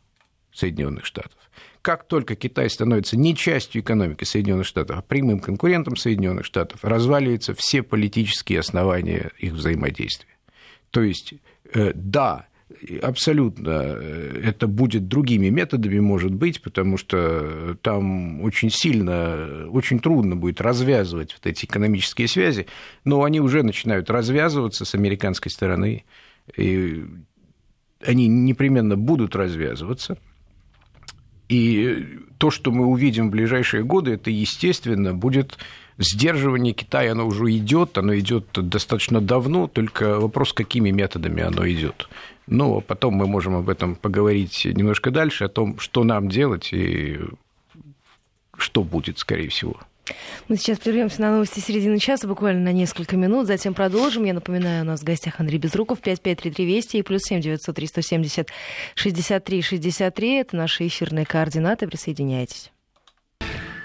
Соединенных 0.53 1.05
Штатов. 1.05 1.37
Как 1.81 2.07
только 2.07 2.35
Китай 2.35 2.69
становится 2.69 3.17
не 3.17 3.35
частью 3.35 3.81
экономики 3.81 4.23
Соединенных 4.23 4.67
Штатов, 4.67 4.97
а 4.97 5.01
прямым 5.01 5.39
конкурентом 5.39 5.95
Соединенных 5.95 6.45
Штатов, 6.45 6.83
разваливаются 6.83 7.53
все 7.55 7.81
политические 7.83 8.59
основания 8.59 9.31
их 9.37 9.53
взаимодействия. 9.53 10.35
То 10.91 11.01
есть, 11.01 11.35
э, 11.73 11.93
да, 11.95 12.47
абсолютно 13.01 13.69
э, 13.69 14.41
это 14.43 14.67
будет 14.67 15.07
другими 15.07 15.49
методами, 15.49 15.99
может 15.99 16.33
быть, 16.33 16.61
потому 16.61 16.97
что 16.97 17.77
там 17.81 18.41
очень 18.41 18.69
сильно, 18.69 19.67
очень 19.69 19.99
трудно 19.99 20.35
будет 20.35 20.61
развязывать 20.61 21.33
вот 21.33 21.45
эти 21.45 21.65
экономические 21.65 22.27
связи, 22.27 22.67
но 23.05 23.23
они 23.23 23.39
уже 23.39 23.63
начинают 23.63 24.09
развязываться 24.09 24.85
с 24.85 24.95
американской 24.95 25.51
стороны, 25.51 26.05
и 26.55 27.05
они 28.05 28.27
непременно 28.27 28.95
будут 28.95 29.35
развязываться. 29.35 30.17
И 31.49 32.19
то, 32.39 32.49
что 32.51 32.71
мы 32.71 32.85
увидим 32.85 33.27
в 33.27 33.31
ближайшие 33.31 33.83
годы, 33.83 34.13
это, 34.13 34.31
естественно, 34.31 35.13
будет 35.13 35.57
сдерживание 35.97 36.73
Китая, 36.73 37.11
оно 37.11 37.27
уже 37.27 37.51
идет, 37.51 37.97
оно 37.97 38.17
идет 38.17 38.47
достаточно 38.53 39.19
давно, 39.19 39.67
только 39.67 40.19
вопрос, 40.19 40.53
какими 40.53 40.89
методами 40.89 41.43
оно 41.43 41.67
идет. 41.67 42.07
Но 42.47 42.79
потом 42.79 43.15
мы 43.15 43.27
можем 43.27 43.55
об 43.55 43.67
этом 43.67 43.95
поговорить 43.95 44.65
немножко 44.65 45.11
дальше, 45.11 45.43
о 45.43 45.49
том, 45.49 45.77
что 45.79 46.05
нам 46.05 46.29
делать 46.29 46.69
и 46.71 47.19
что 48.57 48.83
будет, 48.83 49.19
скорее 49.19 49.49
всего. 49.49 49.77
Мы 50.47 50.57
сейчас 50.57 50.79
прервемся 50.79 51.21
на 51.21 51.31
новости 51.31 51.59
середины 51.59 51.99
часа, 51.99 52.27
буквально 52.27 52.61
на 52.61 52.71
несколько 52.71 53.17
минут, 53.17 53.47
затем 53.47 53.73
продолжим. 53.73 54.23
Я 54.23 54.33
напоминаю, 54.33 54.83
у 54.83 54.87
нас 54.87 55.01
в 55.01 55.03
гостях 55.03 55.39
Андрей 55.39 55.57
Безруков, 55.57 55.99
553320 55.99 56.95
и 56.95 57.01
плюс 57.03 57.23
7 57.23 57.41
900 57.41 57.75
370 57.75 58.47
63 58.95 59.61
63. 59.61 60.35
Это 60.35 60.55
наши 60.55 60.87
эфирные 60.87 61.25
координаты. 61.25 61.87
Присоединяйтесь. 61.87 62.71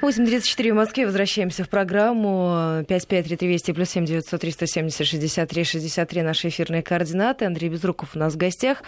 8.34 0.04 0.72
в 0.72 0.74
Москве. 0.74 1.06
Возвращаемся 1.06 1.64
в 1.64 1.70
программу. 1.70 2.84
553320 2.88 3.74
плюс 3.74 3.88
7 3.88 4.04
900 4.04 4.40
370 4.40 5.06
63 5.06 5.64
63 5.64 6.22
наши 6.22 6.48
эфирные 6.48 6.82
координаты. 6.82 7.46
Андрей 7.46 7.70
Безруков 7.70 8.10
у 8.14 8.18
нас 8.18 8.34
в 8.34 8.36
гостях. 8.36 8.82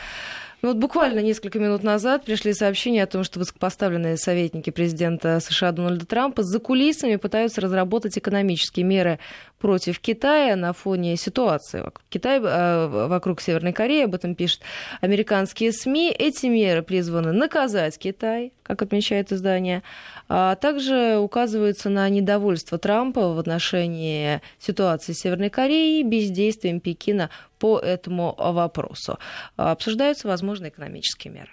Ну, 0.62 0.68
вот 0.68 0.78
буквально 0.78 1.20
несколько 1.20 1.58
минут 1.58 1.82
назад 1.82 2.24
пришли 2.24 2.54
сообщения 2.54 3.02
о 3.02 3.06
том, 3.06 3.24
что 3.24 3.38
высокопоставленные 3.38 4.16
советники 4.16 4.70
президента 4.70 5.38
США 5.40 5.72
Дональда 5.72 6.06
Трампа 6.06 6.42
за 6.42 6.58
кулисами 6.60 7.16
пытаются 7.16 7.60
разработать 7.60 8.16
экономические 8.16 8.84
меры 8.84 9.18
против 9.58 10.00
Китая 10.00 10.56
на 10.56 10.72
фоне 10.72 11.16
ситуации 11.16 11.80
вокруг 11.80 12.04
Китая, 12.08 12.40
э, 12.42 13.06
вокруг 13.08 13.40
Северной 13.40 13.72
Кореи, 13.72 14.04
об 14.04 14.14
этом 14.14 14.34
пишут 14.34 14.62
американские 15.00 15.72
СМИ. 15.72 16.14
Эти 16.16 16.46
меры 16.46 16.82
призваны 16.82 17.32
наказать 17.32 17.98
Китай, 17.98 18.52
как 18.62 18.82
отмечает 18.82 19.32
издание, 19.32 19.82
а 20.28 20.56
также 20.56 21.18
указывается 21.18 21.88
на 21.88 22.08
недовольство 22.08 22.78
Трампа 22.78 23.32
в 23.32 23.38
отношении 23.38 24.40
ситуации 24.58 25.12
Северной 25.12 25.50
Кореи 25.50 26.00
и 26.00 26.04
бездействием 26.04 26.80
Пекина 26.80 27.30
по 27.58 27.78
этому 27.78 28.34
вопросу. 28.36 29.18
Обсуждаются 29.56 30.28
возможные 30.28 30.70
экономические 30.70 31.32
меры. 31.32 31.50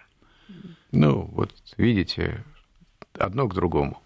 Ну, 0.91 1.29
вот 1.33 1.51
видите, 1.77 2.43
одно 3.17 3.47
к 3.47 3.53
другому. 3.53 4.01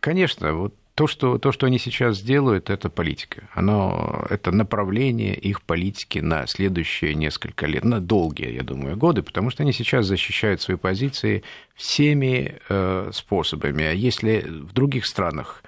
Конечно, 0.00 0.54
вот 0.54 0.74
то, 0.94 1.06
что, 1.06 1.38
то, 1.38 1.52
что 1.52 1.66
они 1.66 1.78
сейчас 1.78 2.20
делают, 2.20 2.68
это 2.68 2.90
политика. 2.90 3.48
Оно, 3.54 4.26
это 4.28 4.50
направление 4.50 5.34
их 5.34 5.62
политики 5.62 6.18
на 6.18 6.46
следующие 6.46 7.14
несколько 7.14 7.66
лет, 7.66 7.84
на 7.84 8.00
долгие, 8.00 8.54
я 8.54 8.62
думаю, 8.62 8.96
годы, 8.96 9.22
потому 9.22 9.50
что 9.50 9.62
они 9.62 9.72
сейчас 9.72 10.06
защищают 10.06 10.60
свои 10.60 10.76
позиции 10.76 11.44
всеми 11.74 12.58
э, 12.68 13.10
способами. 13.12 13.84
А 13.84 13.92
если 13.92 14.44
в 14.46 14.74
других 14.74 15.06
странах, 15.06 15.62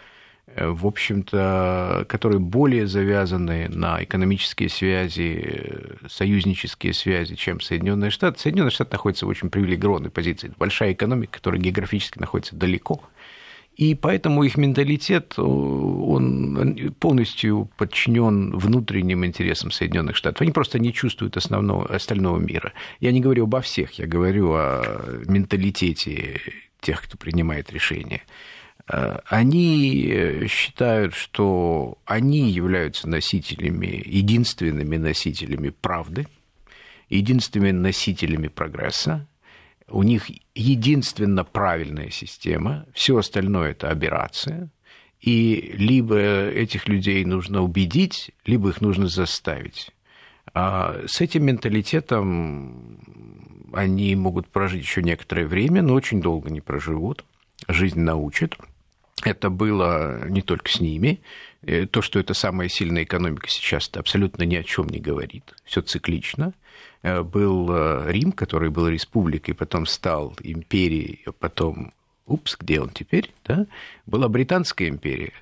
э, 0.46 0.68
в 0.68 0.86
общем-то, 0.86 2.04
которые 2.06 2.38
более 2.38 2.86
завязаны 2.86 3.68
на 3.70 4.04
экономические 4.04 4.68
связи, 4.68 5.42
э, 5.42 6.06
союзнические 6.06 6.92
связи, 6.92 7.34
чем 7.34 7.62
Соединенные 7.62 8.10
Штаты, 8.10 8.40
Соединенные 8.40 8.72
Штаты 8.72 8.92
находятся 8.92 9.24
в 9.24 9.30
очень 9.30 9.48
привилегированной 9.48 10.10
позиции. 10.10 10.48
Это 10.48 10.56
большая 10.58 10.92
экономика, 10.92 11.32
которая 11.32 11.62
географически 11.62 12.18
находится 12.18 12.54
далеко– 12.54 13.02
и 13.76 13.94
поэтому 13.94 14.44
их 14.44 14.56
менталитет, 14.56 15.38
он 15.38 16.94
полностью 17.00 17.70
подчинен 17.76 18.56
внутренним 18.56 19.24
интересам 19.24 19.70
Соединенных 19.70 20.16
Штатов. 20.16 20.42
Они 20.42 20.52
просто 20.52 20.78
не 20.78 20.92
чувствуют 20.92 21.36
основного, 21.36 21.92
остального 21.92 22.38
мира. 22.38 22.72
Я 23.00 23.10
не 23.10 23.20
говорю 23.20 23.44
обо 23.44 23.60
всех, 23.60 23.92
я 23.98 24.06
говорю 24.06 24.52
о 24.52 24.82
менталитете 25.26 26.40
тех, 26.80 27.02
кто 27.02 27.16
принимает 27.18 27.72
решения. 27.72 28.22
Они 28.86 30.46
считают, 30.48 31.14
что 31.14 31.98
они 32.04 32.50
являются 32.50 33.08
носителями, 33.08 34.02
единственными 34.04 34.98
носителями 34.98 35.70
правды, 35.70 36.26
единственными 37.08 37.70
носителями 37.70 38.48
прогресса, 38.48 39.26
у 39.88 40.02
них 40.02 40.30
единственно 40.54 41.44
правильная 41.44 42.10
система, 42.10 42.86
все 42.94 43.18
остальное 43.18 43.72
это 43.72 43.90
аберрация, 43.90 44.70
и 45.20 45.72
либо 45.76 46.16
этих 46.16 46.88
людей 46.88 47.24
нужно 47.24 47.62
убедить, 47.62 48.32
либо 48.44 48.70
их 48.70 48.80
нужно 48.80 49.08
заставить. 49.08 49.90
А 50.52 51.00
с 51.06 51.20
этим 51.20 51.46
менталитетом 51.46 53.00
они 53.72 54.14
могут 54.14 54.48
прожить 54.48 54.82
еще 54.82 55.02
некоторое 55.02 55.46
время, 55.46 55.82
но 55.82 55.94
очень 55.94 56.20
долго 56.20 56.50
не 56.50 56.60
проживут. 56.60 57.24
Жизнь 57.66 58.00
научит. 58.00 58.56
Это 59.24 59.48
было 59.48 60.28
не 60.28 60.42
только 60.42 60.70
с 60.70 60.80
ними. 60.80 61.20
Э, 61.62 61.86
то, 61.86 62.02
что 62.02 62.18
это 62.18 62.34
самая 62.34 62.68
сильная 62.68 63.04
экономика 63.04 63.48
сейчас, 63.48 63.90
абсолютно 63.94 64.42
ни 64.42 64.56
о 64.56 64.62
чем 64.62 64.88
не 64.88 64.98
говорит. 64.98 65.54
Все 65.64 65.80
циклично. 65.80 66.52
Э, 67.04 67.22
был 67.22 67.68
э, 67.70 68.10
Рим, 68.10 68.32
который 68.32 68.70
был 68.70 68.88
республикой, 68.88 69.52
потом 69.52 69.84
стал 69.84 70.34
империей, 70.42 71.22
потом, 71.38 71.92
упс, 72.26 72.56
где 72.58 72.80
он 72.80 72.88
теперь, 72.88 73.30
да? 73.44 73.66
Была 74.06 74.28
Британская 74.28 74.88
империя, 74.88 75.34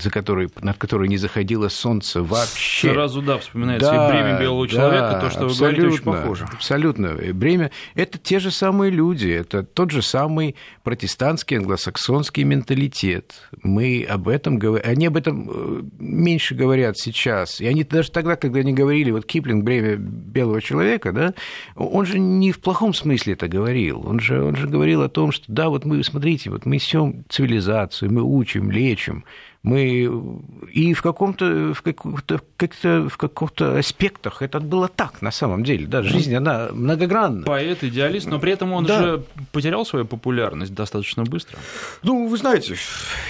за 0.00 0.10
которой, 0.10 0.48
над 0.60 0.76
которой 0.78 1.08
не 1.08 1.16
заходило 1.16 1.68
солнце 1.68 2.22
вообще. 2.22 2.92
Сразу, 2.92 3.22
да, 3.22 3.38
вспоминается 3.38 3.90
да, 3.90 4.08
и 4.08 4.12
бремя 4.12 4.40
белого 4.40 4.66
да, 4.66 4.72
человека, 4.72 5.18
то, 5.20 5.30
что 5.30 5.46
вы 5.46 5.54
говорите, 5.54 5.86
очень 5.86 6.02
похоже. 6.02 6.46
Абсолютно. 6.52 7.16
Бремя– 7.32 7.70
это 7.94 8.18
те 8.18 8.38
же 8.38 8.50
самые 8.50 8.90
люди, 8.90 9.28
это 9.28 9.62
тот 9.62 9.90
же 9.90 10.02
самый 10.02 10.56
протестантский 10.82 11.58
англосаксонский 11.58 12.44
менталитет. 12.44 13.34
Мы 13.62 14.06
об 14.08 14.28
этом 14.28 14.58
говорим, 14.58 14.88
они 14.88 15.06
об 15.06 15.16
этом 15.16 15.50
э, 15.50 15.82
меньше 15.98 16.54
говорят 16.54 16.98
сейчас. 16.98 17.60
И 17.60 17.66
они 17.66 17.84
даже 17.84 18.10
тогда, 18.10 18.36
когда 18.36 18.60
они 18.60 18.72
говорили, 18.72 19.10
вот 19.10 19.26
Киплинг 19.26 19.64
«Бремя 19.64 19.96
белого 19.96 20.60
человека», 20.60 21.12
да, 21.12 21.34
он 21.76 22.06
же 22.06 22.18
не 22.18 22.52
в 22.52 22.60
плохом 22.60 22.94
смысле 22.94 23.34
это 23.34 23.48
говорил. 23.48 24.06
Он 24.06 24.20
же, 24.20 24.42
он 24.42 24.56
же 24.56 24.66
говорил 24.66 25.02
о 25.02 25.08
том, 25.08 25.32
что 25.32 25.44
да, 25.48 25.68
вот 25.68 25.84
мы, 25.84 26.02
смотрите, 26.02 26.50
вот 26.50 26.66
мы 26.66 26.76
несем 26.76 27.24
цивилизацию, 27.28 28.12
мы 28.12 28.22
учим, 28.22 28.70
лечим, 28.70 29.24
мы 29.68 30.32
и 30.72 30.94
в 30.94 31.02
каком-то 31.02 31.74
в 31.74 31.82
каком-то 31.82 32.40
как-то 32.56 33.08
в 33.08 33.16
каких-то 33.18 33.78
аспектах 33.78 34.40
это 34.40 34.60
было 34.60 34.88
так 34.88 35.20
на 35.20 35.30
самом 35.30 35.62
деле, 35.62 35.86
да, 35.86 36.02
жизнь 36.02 36.34
она 36.34 36.68
многогранна. 36.72 37.44
Поэт, 37.44 37.84
идеалист, 37.84 38.26
но 38.26 38.38
при 38.38 38.52
этом 38.52 38.72
он 38.72 38.86
да. 38.86 38.98
же 38.98 39.22
потерял 39.52 39.84
свою 39.84 40.06
популярность 40.06 40.74
достаточно 40.74 41.24
быстро. 41.24 41.58
Ну, 42.02 42.28
вы 42.28 42.36
знаете, 42.38 42.76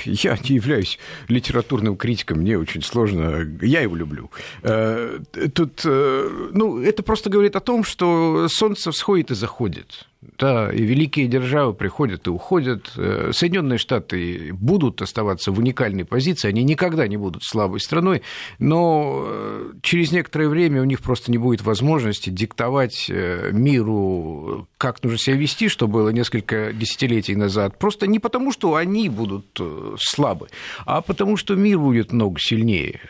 я 0.04 0.38
не 0.48 0.56
являюсь 0.56 0.98
литературным 1.26 1.96
критиком, 1.96 2.38
мне 2.38 2.56
очень 2.56 2.82
сложно, 2.82 3.44
я 3.60 3.80
его 3.80 3.96
люблю. 3.96 4.30
Э, 4.62 5.18
тут, 5.54 5.82
э, 5.84 6.48
ну, 6.52 6.80
это 6.80 7.02
просто 7.02 7.30
говорит 7.30 7.56
о 7.56 7.60
том, 7.60 7.82
что 7.82 8.46
солнце 8.48 8.92
всходит 8.92 9.32
и 9.32 9.34
заходит. 9.34 10.06
Да, 10.20 10.68
и 10.72 10.82
великие 10.82 11.28
державы 11.28 11.74
приходят 11.74 12.26
и 12.26 12.30
уходят. 12.30 12.90
Э, 12.96 13.30
Соединенные 13.32 13.78
Штаты 13.78 14.52
будут 14.52 15.00
оставаться 15.00 15.52
в 15.52 15.60
уникальной 15.60 16.04
позиции, 16.04 16.48
они 16.48 16.64
никогда 16.64 17.06
не 17.06 17.16
будут 17.16 17.44
слабой 17.44 17.78
страной, 17.78 18.22
но 18.58 19.24
э, 19.24 19.72
через 19.80 20.10
некоторое 20.10 20.48
время 20.48 20.82
у 20.82 20.84
них 20.84 21.02
просто 21.02 21.30
не 21.30 21.38
будет 21.38 21.62
возможности 21.62 22.30
диктовать 22.30 23.06
э, 23.08 23.50
миру, 23.52 24.66
как 24.78 25.02
нужно 25.02 25.18
себя 25.18 25.36
вести, 25.36 25.68
что 25.68 25.88
было 25.88 26.08
несколько 26.10 26.72
десятилетий 26.72 27.36
назад. 27.36 27.78
Просто 27.78 28.06
не 28.06 28.18
потому, 28.18 28.52
что 28.52 28.74
они 28.74 29.08
будут 29.08 29.60
слабы, 29.98 30.48
а 30.86 31.00
потому, 31.00 31.36
что 31.36 31.54
мир 31.54 31.78
будет 31.78 32.12
много 32.12 32.38
сильнее. 32.40 33.00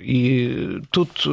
И 0.00 0.80
тут 0.90 1.26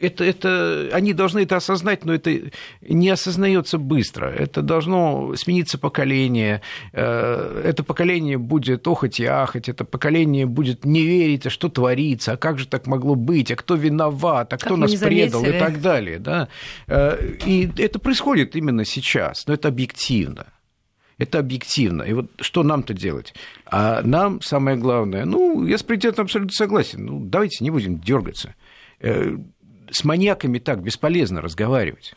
это, 0.00 0.24
это, 0.24 0.88
они 0.92 1.12
должны 1.12 1.40
это 1.40 1.56
осознать, 1.56 2.04
но 2.04 2.14
это 2.14 2.50
не 2.80 3.08
осознается 3.08 3.78
быстро. 3.78 4.26
Это 4.26 4.62
должно 4.62 5.34
смениться 5.36 5.78
поколение. 5.78 6.62
Э, 6.92 7.62
это 7.64 7.82
поколение 7.82 8.38
будет 8.38 8.86
охоть 8.86 9.20
и 9.20 9.24
ахать, 9.24 9.68
это 9.68 9.84
поколение 9.84 10.46
будет 10.46 10.84
не 10.84 11.02
верить, 11.02 11.46
а 11.46 11.50
что 11.50 11.68
творится, 11.68 12.32
а 12.32 12.36
как 12.36 12.58
же 12.58 12.66
так 12.66 12.86
могло 12.86 13.14
быть, 13.14 13.50
а 13.50 13.56
кто 13.56 13.74
виноват, 13.74 14.52
а 14.52 14.56
кто 14.56 14.70
как 14.70 14.78
нас 14.78 14.94
предал 14.94 15.44
и 15.44 15.52
так 15.52 15.80
далее. 15.80 16.18
Да? 16.18 16.48
Э, 16.86 17.18
и 17.46 17.70
это 17.78 17.98
происходит 17.98 18.56
именно 18.56 18.84
сейчас, 18.84 19.17
но 19.46 19.54
это 19.54 19.68
объективно. 19.68 20.46
Это 21.18 21.40
объективно. 21.40 22.02
И 22.02 22.12
вот 22.12 22.30
что 22.40 22.62
нам-то 22.62 22.94
делать? 22.94 23.34
А 23.66 24.02
нам 24.02 24.40
самое 24.40 24.76
главное, 24.76 25.24
ну, 25.24 25.66
я 25.66 25.76
с 25.76 25.82
президентом 25.82 26.24
абсолютно 26.24 26.54
согласен, 26.54 27.04
ну, 27.04 27.20
давайте 27.20 27.64
не 27.64 27.70
будем 27.70 27.98
дергаться. 27.98 28.54
Э, 29.00 29.36
с 29.90 30.04
маньяками 30.04 30.58
так 30.58 30.82
бесполезно 30.82 31.40
разговаривать. 31.40 32.14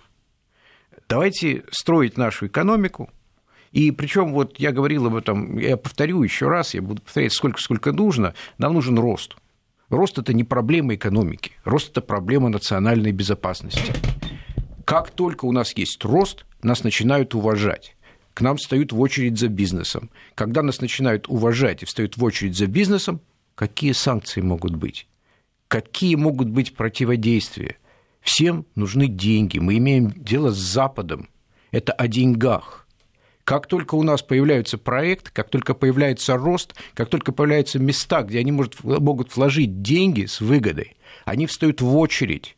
Давайте 1.10 1.64
строить 1.72 2.18
нашу 2.18 2.48
экономику. 2.48 3.10
И 3.72 3.92
причем 3.92 4.34
вот 4.34 4.60
я 4.60 4.72
говорил 4.72 5.08
об 5.08 5.16
этом, 5.16 5.58
я 5.58 5.78
повторю 5.78 6.22
еще 6.24 6.48
раз, 6.48 6.74
я 6.74 6.82
буду 6.82 7.02
повторять 7.02 7.34
сколько, 7.34 7.60
сколько 7.60 7.92
нужно, 7.92 8.34
нам 8.58 8.74
нужен 8.74 9.00
рост. 9.00 9.36
Рост– 9.90 10.18
это 10.20 10.34
не 10.34 10.44
проблема 10.44 10.96
экономики, 10.96 11.54
рост– 11.64 11.90
это 11.92 12.02
проблема 12.02 12.50
национальной 12.50 13.12
безопасности. 13.12 13.94
Как 14.86 15.12
только 15.12 15.46
у 15.46 15.52
нас 15.52 15.76
есть 15.76 16.04
рост, 16.04 16.46
нас 16.64 16.84
начинают 16.84 17.36
уважать 17.36 17.96
к 18.34 18.42
нам 18.42 18.58
встают 18.58 18.92
в 18.92 19.00
очередь 19.00 19.38
за 19.38 19.48
бизнесом. 19.48 20.10
Когда 20.36 20.62
нас 20.62 20.82
начинают 20.82 21.28
уважать 21.28 21.84
и 21.84 21.86
встают 21.86 22.18
в 22.18 22.24
очередь 22.24 22.56
за 22.56 22.68
бизнесом, 22.68 23.22
какие 23.56 23.92
санкции 23.92 24.42
могут 24.42 24.76
быть? 24.76 25.08
Какие 25.68 26.16
могут 26.16 26.50
быть 26.50 26.76
противодействия? 26.76 27.78
Всем 28.22 28.66
нужны 28.76 29.08
деньги. 29.08 29.60
Мы 29.60 29.78
имеем 29.78 30.12
дело 30.12 30.52
с 30.52 30.58
Западом. 30.58 31.30
Это 31.72 31.94
о 31.94 32.08
деньгах. 32.08 32.88
Как 33.44 33.68
только 33.68 33.96
у 33.96 34.04
нас 34.04 34.22
появляется 34.22 34.78
проект, 34.78 35.32
как 35.32 35.50
только 35.50 35.74
появляется 35.74 36.38
рост, 36.38 36.76
как 36.94 37.10
только 37.10 37.32
появляются 37.32 37.80
места, 37.80 38.22
где 38.22 38.40
они 38.40 38.52
может, 38.52 38.84
могут 38.84 39.36
вложить 39.36 39.82
деньги 39.82 40.26
с 40.26 40.42
выгодой, 40.42 40.96
они 41.26 41.48
встают 41.48 41.82
в 41.82 41.98
очередь. 41.98 42.56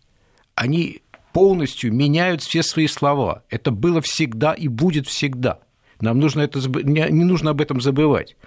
Они 0.56 1.03
полностью 1.34 1.93
меняют 1.93 2.41
все 2.41 2.63
свои 2.63 2.88
слова. 2.88 3.43
Это 3.50 3.72
было 3.72 4.02
всегда 4.02 4.54
и 4.54 4.67
будет 4.67 5.08
всегда. 5.08 5.60
Нам 6.00 6.19
нужно 6.19 6.41
это, 6.41 6.60
не 6.60 7.24
нужно 7.24 7.52
об 7.52 7.62
этом 7.62 7.82
забывать. 7.82 8.38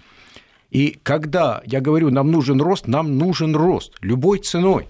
И 0.71 0.99
когда 1.03 1.63
я 1.65 1.81
говорю, 1.81 2.11
нам 2.11 2.31
нужен 2.31 2.61
рост, 2.61 2.87
нам 2.87 3.19
нужен 3.19 3.55
рост 3.55 3.97
любой 4.01 4.39
ценой. 4.39 4.89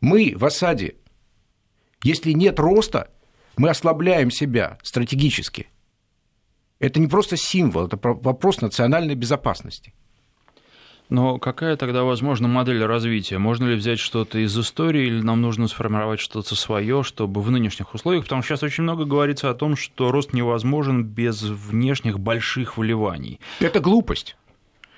Мы 0.00 0.34
в 0.36 0.44
осаде. 0.44 0.96
Если 2.02 2.32
нет 2.32 2.58
роста, 2.58 3.10
мы 3.56 3.68
ослабляем 3.68 4.30
себя 4.30 4.78
стратегически. 4.82 5.68
Это 6.80 6.98
не 6.98 7.06
просто 7.06 7.36
символ, 7.36 7.86
это 7.86 7.96
вопрос 8.02 8.60
национальной 8.60 9.14
безопасности. 9.14 9.94
Но 11.12 11.38
какая 11.38 11.76
тогда, 11.76 12.04
возможно, 12.04 12.48
модель 12.48 12.82
развития? 12.82 13.36
Можно 13.36 13.66
ли 13.66 13.74
взять 13.76 13.98
что-то 13.98 14.38
из 14.38 14.58
истории, 14.58 15.08
или 15.08 15.20
нам 15.20 15.42
нужно 15.42 15.68
сформировать 15.68 16.20
что-то 16.20 16.54
свое, 16.54 17.02
чтобы 17.02 17.42
в 17.42 17.50
нынешних 17.50 17.92
условиях, 17.92 18.24
потому 18.24 18.40
что 18.40 18.48
сейчас 18.48 18.62
очень 18.62 18.84
много 18.84 19.04
говорится 19.04 19.50
о 19.50 19.54
том, 19.54 19.76
что 19.76 20.10
рост 20.10 20.32
невозможен 20.32 21.04
без 21.04 21.42
внешних 21.42 22.18
больших 22.18 22.78
вливаний. 22.78 23.40
Это 23.60 23.80
глупость. 23.80 24.38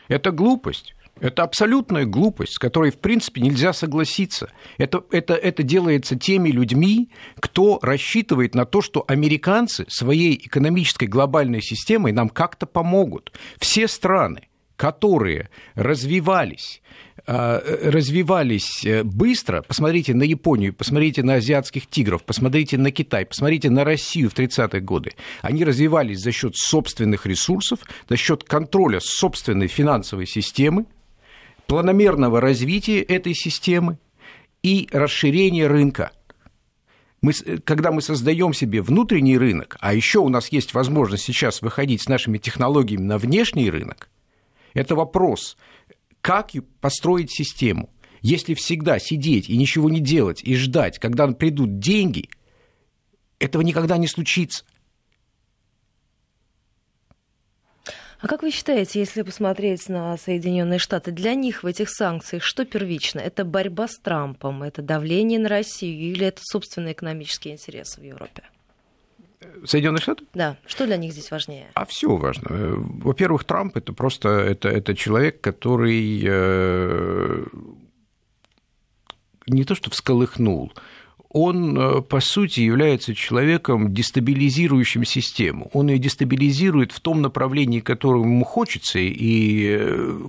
Это 0.07 0.31
глупость. 0.31 0.94
Это 1.18 1.42
абсолютная 1.42 2.05
глупость, 2.05 2.53
с 2.53 2.59
которой, 2.59 2.92
в 2.92 2.98
принципе, 2.98 3.40
нельзя 3.40 3.72
согласиться. 3.72 4.53
Это, 4.79 5.03
это, 5.11 5.35
это 5.35 5.64
делается 5.64 6.16
теми 6.16 6.50
людьми, 6.50 7.11
кто 7.40 7.81
рассчитывает 7.83 8.55
на 8.55 8.66
то, 8.66 8.83
что 8.83 9.05
американцы 9.09 9.85
своей 9.88 10.37
экономической 10.37 11.07
глобальной 11.07 11.61
системой 11.61 12.12
нам 12.12 12.29
как-то 12.29 12.66
помогут. 12.66 13.33
Все 13.59 13.88
страны, 13.88 14.46
которые 14.76 15.48
развивались 15.74 16.82
а, 17.26 17.62
развивались 17.82 18.84
э, 18.84 19.02
быстро, 19.02 19.62
посмотрите 19.62 20.12
на 20.12 20.24
Японию, 20.24 20.74
посмотрите 20.74 21.22
на 21.22 21.34
азиатских 21.34 21.87
тигров, 21.87 22.22
посмотрите 22.22 22.76
на 22.76 22.90
Китай, 22.90 23.24
посмотрите 23.24 23.70
на 23.70 23.82
Россию 23.82 24.28
в 24.28 24.34
30-е 24.34 24.82
годы. 24.82 25.12
Они 25.40 25.64
развивались 25.64 26.20
за 26.20 26.32
счет 26.32 26.54
собственных 26.54 27.24
ресурсов, 27.24 27.78
за 28.10 28.18
счет 28.18 28.44
контроля 28.44 29.00
собственной 29.00 29.68
финансовой 29.68 30.26
системы, 30.26 30.84
планомерного 31.66 32.42
развития 32.42 33.00
этой 33.00 33.34
системы 33.34 33.96
и 34.62 34.87
расширения 34.92 35.66
рынка. 35.66 36.12
Мы, 37.22 37.32
когда 37.64 37.90
мы 37.90 38.02
создаем 38.02 38.52
себе 38.52 38.82
внутренний 38.82 39.38
рынок, 39.38 39.78
а 39.80 39.94
еще 39.94 40.18
у 40.18 40.28
нас 40.28 40.48
есть 40.48 40.74
возможность 40.74 41.24
сейчас 41.24 41.62
выходить 41.62 42.02
с 42.02 42.08
нашими 42.08 42.37
технологиями 42.37 43.04
на 43.04 43.16
внешний 43.16 43.70
рынок, 43.70 44.10
это 44.74 44.94
вопрос, 44.94 45.56
как 46.20 46.50
построить 46.80 47.32
систему. 47.32 47.90
Если 48.20 48.54
всегда 48.54 48.98
сидеть 48.98 49.48
и 49.48 49.56
ничего 49.56 49.90
не 49.90 50.00
делать, 50.00 50.42
и 50.42 50.56
ждать, 50.56 50.98
когда 50.98 51.26
придут 51.28 51.78
деньги, 51.78 52.28
этого 53.38 53.62
никогда 53.62 53.96
не 53.96 54.08
случится. 54.08 54.64
А 58.20 58.26
как 58.26 58.42
вы 58.42 58.50
считаете, 58.50 59.00
если 59.00 59.20
посмотреть 59.20 59.90
на 59.90 60.16
Соединенные 60.16 60.78
Штаты, 60.78 61.10
для 61.10 61.34
них 61.34 61.62
в 61.62 61.66
этих 61.66 61.90
санкциях 61.90 62.42
что 62.42 62.64
первично? 62.64 63.20
Это 63.20 63.44
борьба 63.44 63.87
с 63.87 63.98
Трампом, 63.98 64.62
это 64.62 64.80
давление 64.80 65.38
на 65.38 65.50
Россию 65.50 66.10
или 66.10 66.26
это 66.26 66.40
собственные 66.42 66.94
экономические 66.94 67.52
интересы 67.52 68.00
в 68.00 68.04
Европе? 68.04 68.44
Соединенные 69.64 70.00
Штаты? 70.00 70.24
Да. 70.34 70.56
Что 70.66 70.86
для 70.86 70.96
них 70.96 71.12
здесь 71.12 71.30
важнее? 71.30 71.68
А 71.74 71.84
все 71.84 72.16
важно. 72.16 72.48
Во-первых, 72.50 73.44
Трамп 73.44 73.76
это 73.76 73.92
просто 73.92 74.28
это, 74.28 74.68
это 74.68 74.94
человек, 74.94 75.40
который 75.40 76.22
э, 76.24 77.44
не 79.46 79.64
то 79.64 79.74
что 79.74 79.90
всколыхнул, 79.90 80.72
он, 81.34 81.76
э, 81.76 82.00
по 82.02 82.20
сути, 82.20 82.60
является 82.60 83.14
человеком, 83.14 83.92
дестабилизирующим 83.92 85.04
систему. 85.04 85.68
Он 85.72 85.88
ее 85.88 85.98
дестабилизирует 85.98 86.92
в 86.92 87.00
том 87.00 87.22
направлении, 87.22 87.80
которому 87.80 88.24
ему 88.24 88.44
хочется, 88.44 89.00
и 89.00 89.76
э, 89.80 90.20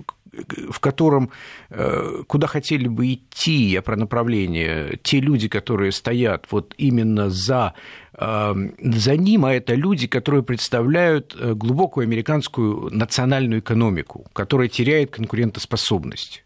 в 0.70 0.80
котором, 0.80 1.30
э, 1.70 2.22
куда 2.26 2.46
хотели 2.46 2.88
бы 2.88 3.14
идти, 3.14 3.70
я 3.70 3.82
про 3.82 3.96
направление, 3.96 4.98
те 5.02 5.20
люди, 5.20 5.48
которые 5.48 5.92
стоят 5.92 6.46
вот 6.50 6.74
именно 6.76 7.30
за, 7.30 7.74
за 8.18 9.16
ним, 9.16 9.44
а 9.44 9.52
это 9.52 9.74
люди, 9.74 10.06
которые 10.06 10.42
представляют 10.42 11.36
глубокую 11.36 12.04
американскую 12.04 12.88
национальную 12.90 13.60
экономику, 13.60 14.26
которая 14.32 14.68
теряет 14.68 15.10
конкурентоспособность 15.10 16.42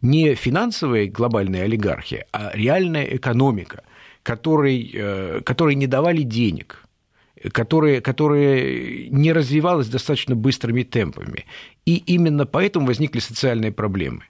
не 0.00 0.34
финансовая 0.34 1.06
глобальная 1.06 1.64
олигархия, 1.64 2.26
а 2.32 2.50
реальная 2.52 3.04
экономика– 3.04 3.84
которой, 4.24 4.90
э, 4.92 5.40
которые 5.44 5.76
не 5.76 5.86
давали 5.86 6.22
денег, 6.22 6.84
которые, 7.52 8.00
которые 8.00 9.08
не 9.10 9.32
развивалась 9.32 9.88
достаточно 9.88 10.34
быстрыми 10.34 10.82
темпами. 10.82 11.44
И 11.84 11.96
именно 11.96 12.46
поэтому 12.46 12.86
возникли 12.86 13.20
социальные 13.20 13.70
проблемы. 13.70 14.22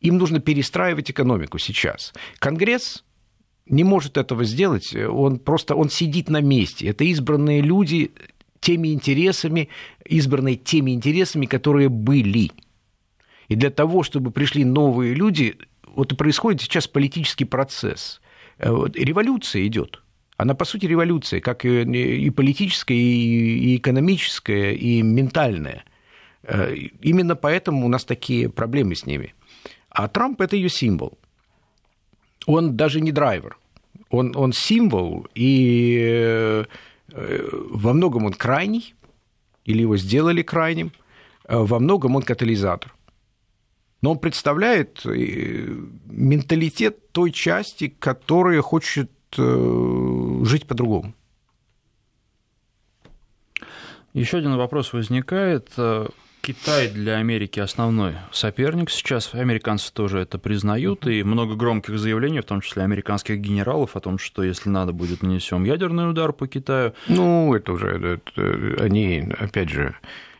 Им 0.00 0.18
нужно 0.18 0.40
перестраивать 0.40 1.10
экономику 1.10 1.58
сейчас. 1.58 2.12
Конгресс 2.40 3.04
не 3.68 3.84
может 3.84 4.16
этого 4.16 4.44
сделать, 4.44 4.94
он 4.94 5.38
просто 5.38 5.74
он 5.74 5.90
сидит 5.90 6.28
на 6.28 6.40
месте. 6.40 6.88
Это 6.88 7.04
избранные 7.04 7.60
люди 7.60 8.12
теми 8.60 8.88
интересами, 8.88 9.68
избранные 10.04 10.56
теми 10.56 10.92
интересами, 10.92 11.46
которые 11.46 11.88
были. 11.88 12.50
И 13.48 13.54
для 13.54 13.70
того, 13.70 14.02
чтобы 14.02 14.30
пришли 14.30 14.64
новые 14.64 15.14
люди, 15.14 15.56
вот 15.86 16.12
и 16.12 16.16
происходит 16.16 16.60
сейчас 16.60 16.86
политический 16.86 17.44
процесс– 17.44 18.20
Э, 18.58 18.86
революция 18.94 19.66
идет. 19.66 20.02
Она, 20.36 20.54
по 20.54 20.64
сути, 20.64 20.86
революция, 20.86 21.40
как 21.40 21.64
и 21.64 22.30
политическая, 22.30 22.94
и 22.94 23.76
экономическая, 23.76 24.72
и 24.72 25.02
ментальная. 25.02 25.84
Э, 26.42 26.74
именно 27.02 27.34
поэтому 27.34 27.86
у 27.86 27.88
нас 27.88 28.04
такие 28.04 28.48
проблемы 28.48 28.94
с 28.94 29.06
ними. 29.06 29.34
А 29.90 30.08
Трамп– 30.08 30.40
это 30.42 30.56
ее 30.56 30.68
символ. 30.68 31.18
Он 32.46 32.76
даже 32.76 33.00
не 33.00 33.12
драйвер. 33.12 33.57
Он, 34.10 34.36
он 34.36 34.52
символ, 34.52 35.26
и 35.34 35.98
э, 36.00 36.64
во 37.70 37.92
многом 37.92 38.26
он 38.26 38.32
крайний, 38.32 38.94
или 39.64 39.82
его 39.82 39.96
сделали 39.96 40.42
крайним, 40.42 40.92
во 41.46 41.78
многом 41.78 42.16
он 42.16 42.22
катализатор 42.22 42.94
но 44.00 44.12
он 44.12 44.18
представляет 44.18 45.04
э, 45.04 45.76
менталитет 46.06 47.10
той 47.12 47.32
части, 47.32 47.88
которая 47.88 48.62
хочет 48.62 49.10
э, 49.36 50.40
жить 50.44 50.66
по-другому. 50.66 51.14
Еще 54.14 54.38
один 54.38 54.56
вопрос 54.56 54.92
возникает. 54.92 55.70
Китай 56.40 56.88
для 56.88 57.16
Америки 57.16 57.60
основной 57.60 58.14
соперник. 58.32 58.90
Сейчас 58.90 59.34
американцы 59.34 59.92
тоже 59.92 60.20
это 60.20 60.38
признают, 60.38 61.06
и 61.06 61.22
много 61.22 61.54
громких 61.54 61.98
заявлений, 61.98 62.40
в 62.40 62.44
том 62.44 62.60
числе 62.60 62.82
американских 62.82 63.38
генералов, 63.38 63.96
о 63.96 64.00
том, 64.00 64.18
что 64.18 64.42
если 64.42 64.68
надо 64.70 64.92
будет 64.92 65.22
нанесем 65.22 65.64
ядерный 65.64 66.10
удар 66.10 66.32
по 66.32 66.46
Китаю. 66.46 66.94
Ну, 67.08 67.54
это 67.54 67.72
уже, 67.72 68.20
это, 68.36 68.82
они, 68.82 69.28
опять 69.38 69.68
же, 69.68 69.94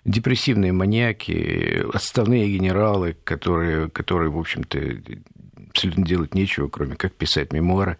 депрессивные 0.05 0.73
маньяки, 0.73 1.85
отставные 1.93 2.49
генералы, 2.51 3.17
которые, 3.25 3.91
которые 3.91 4.31
в 4.31 4.39
общем-то, 4.39 4.79
абсолютно 5.71 6.05
делать 6.05 6.35
нечего, 6.35 6.69
кроме 6.69 6.97
как 6.97 7.13
писать 7.13 7.53
мемуары. 7.53 7.99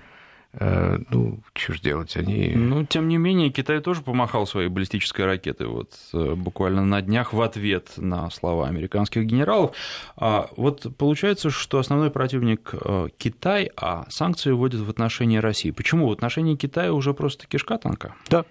Э, 0.55 0.99
ну, 1.11 1.41
что 1.55 1.75
ж 1.75 1.81
делать, 1.81 2.17
они... 2.17 2.53
Ну, 2.55 2.85
тем 2.87 3.09
не 3.09 3.19
менее, 3.19 3.51
Китай 3.51 3.81
тоже 3.81 4.01
помахал 4.01 4.47
своей 4.47 4.69
баллистической 4.69 5.27
ракетой 5.27 5.67
вот 5.67 5.93
э, 6.15 6.35
буквально 6.35 6.85
на 6.85 7.03
днях 7.03 7.33
в 7.33 7.43
ответ 7.43 7.93
на 7.97 8.31
слова 8.31 8.67
американских 8.67 9.25
генералов. 9.25 9.77
А 10.17 10.49
вот 10.57 10.87
получается, 10.97 11.51
что 11.51 11.79
основной 11.79 12.11
противник 12.11 12.71
э, 12.73 13.09
Китай, 13.19 13.71
а 13.77 14.07
санкции 14.09 14.51
вводят 14.51 14.81
в 14.81 14.89
отношении 14.89 15.37
России. 15.37 15.71
Почему? 15.71 16.09
В 16.09 16.13
отношении 16.13 16.57
Китая 16.57 16.95
уже 16.95 17.13
просто 17.13 17.47
кишка 17.47 17.77
танка? 17.77 18.15
Да, 18.31 18.45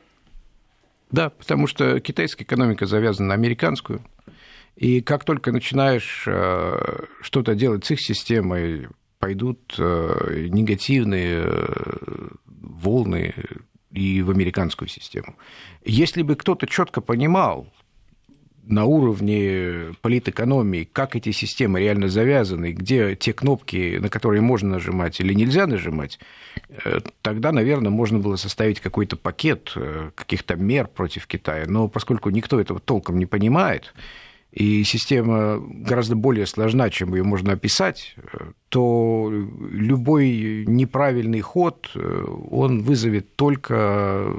да, 1.09 1.31
потому 1.31 1.65
что 1.65 1.99
китайская 1.99 2.43
экономика 2.43 2.85
завязана 2.85 3.29
на 3.29 3.33
американскую, 3.33 4.01
и 4.75 5.01
как 5.01 5.23
только 5.23 5.51
начинаешь 5.51 6.27
что-то 7.21 7.55
делать 7.55 7.85
с 7.85 7.91
их 7.91 8.01
системой, 8.01 8.89
пойдут 9.19 9.75
э, 9.77 10.47
негативные 10.49 11.43
э, 11.45 12.27
волны 12.45 13.33
и 13.91 14.21
в 14.21 14.29
американскую 14.29 14.87
систему. 14.87 15.35
Если 15.83 16.21
бы 16.21 16.35
кто-то 16.35 16.67
четко 16.67 17.01
понимал, 17.01 17.67
на 18.69 18.83
уровне 18.83 19.93
политэкономии, 20.01 20.89
как 20.91 21.15
эти 21.15 21.31
системы 21.31 21.79
реально 21.79 22.09
завязаны, 22.09 22.73
где 22.73 23.15
те 23.15 23.31
кнопки, 23.31 23.97
на 23.97 24.09
которые 24.09 24.41
можно 24.41 24.71
нажимать 24.71 25.21
или 25.21 25.33
нельзя 25.33 25.67
нажимать, 25.67 26.19
э, 26.83 26.99
тогда, 27.21 27.53
наверное, 27.53 27.91
можно 27.91 28.19
было 28.19 28.35
составить 28.35 28.81
какой-то 28.81 29.15
пакет 29.15 29.73
каких-то 30.15 30.57
мер 30.57 30.87
против 30.87 31.27
Китая. 31.27 31.65
Но 31.65 31.87
поскольку 31.87 32.29
никто 32.29 32.59
этого 32.59 32.81
толком 32.81 33.19
не 33.19 33.25
понимает, 33.25 33.93
и 34.51 34.83
система 34.83 35.59
гораздо 35.59 36.15
более 36.15 36.45
сложна, 36.45 36.89
чем 36.89 37.13
ее 37.13 37.23
можно 37.23 37.53
описать, 37.53 38.15
э, 38.17 38.51
то 38.69 39.31
любой 39.31 40.65
неправильный 40.67 41.41
ход, 41.41 41.91
он 41.95 42.81
вызовет 42.81 43.35
только 43.35 44.33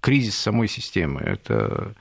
кризис 0.00 0.36
самой 0.36 0.68
системы. 0.68 1.20
Это 1.20 1.94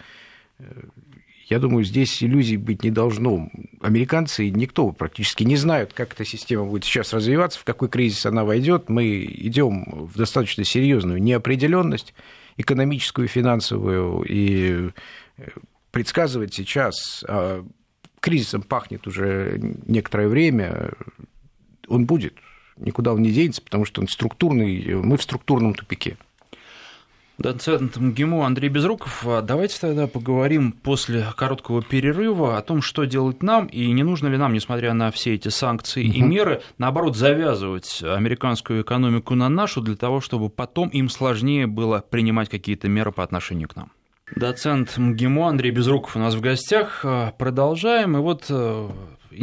я 1.51 1.59
думаю, 1.59 1.83
здесь 1.83 2.23
иллюзий 2.23 2.55
быть 2.55 2.81
не 2.81 2.91
должно. 2.91 3.49
Американцы 3.81 4.49
никто 4.49 4.89
практически 4.93 5.43
не 5.43 5.57
знают, 5.57 5.91
как 5.91 6.13
эта 6.13 6.23
система 6.23 6.63
будет 6.63 6.85
сейчас 6.85 7.11
развиваться, 7.11 7.59
в 7.59 7.65
какой 7.65 7.89
кризис 7.89 8.25
она 8.25 8.45
войдет. 8.45 8.87
Мы 8.87 9.25
идем 9.25 9.83
в 10.07 10.17
достаточно 10.17 10.63
серьезную 10.63 11.21
неопределенность 11.21 12.13
экономическую, 12.55 13.27
финансовую, 13.27 14.23
и 14.23 14.91
э, 15.39 15.49
предсказывать 15.91 16.53
сейчас 16.53 17.23
а 17.27 17.65
кризисом 18.21 18.61
пахнет 18.61 19.07
уже 19.07 19.59
некоторое 19.85 20.29
время, 20.29 20.91
он 21.87 22.05
будет, 22.05 22.35
никуда 22.77 23.13
он 23.13 23.21
не 23.21 23.31
денется, 23.31 23.61
потому 23.61 23.83
что 23.83 23.99
он 23.99 24.07
структурный, 24.07 24.95
мы 24.95 25.17
в 25.17 25.23
структурном 25.23 25.73
тупике. 25.73 26.17
Доцент 27.37 27.97
МГИМО 27.97 28.45
Андрей 28.45 28.69
Безруков. 28.69 29.25
А 29.25 29.41
давайте 29.41 29.79
тогда 29.79 30.05
поговорим 30.05 30.71
после 30.71 31.25
короткого 31.35 31.81
перерыва 31.81 32.55
о 32.55 32.61
том, 32.61 32.83
что 32.83 33.05
делать 33.05 33.41
нам, 33.41 33.65
и 33.65 33.91
не 33.91 34.03
нужно 34.03 34.27
ли 34.27 34.37
нам, 34.37 34.53
несмотря 34.53 34.93
на 34.93 35.09
все 35.09 35.33
эти 35.33 35.47
санкции 35.47 36.07
угу. 36.07 36.17
и 36.17 36.21
меры, 36.21 36.61
наоборот, 36.77 37.17
завязывать 37.17 38.03
американскую 38.03 38.83
экономику 38.83 39.33
на 39.33 39.49
нашу 39.49 39.81
для 39.81 39.95
того, 39.95 40.21
чтобы 40.21 40.49
потом 40.51 40.89
им 40.89 41.09
сложнее 41.09 41.65
было 41.65 42.05
принимать 42.07 42.49
какие-то 42.49 42.87
меры 42.89 43.11
по 43.11 43.23
отношению 43.23 43.69
к 43.69 43.75
нам. 43.75 43.91
Доцент 44.35 44.97
МГИМО 44.97 45.49
Андрей 45.49 45.71
Безруков 45.71 46.15
у 46.15 46.19
нас 46.19 46.35
в 46.35 46.41
гостях. 46.41 47.01
А, 47.03 47.31
продолжаем. 47.31 48.17
И 48.17 48.19
вот 48.19 48.45
э, 48.49 48.89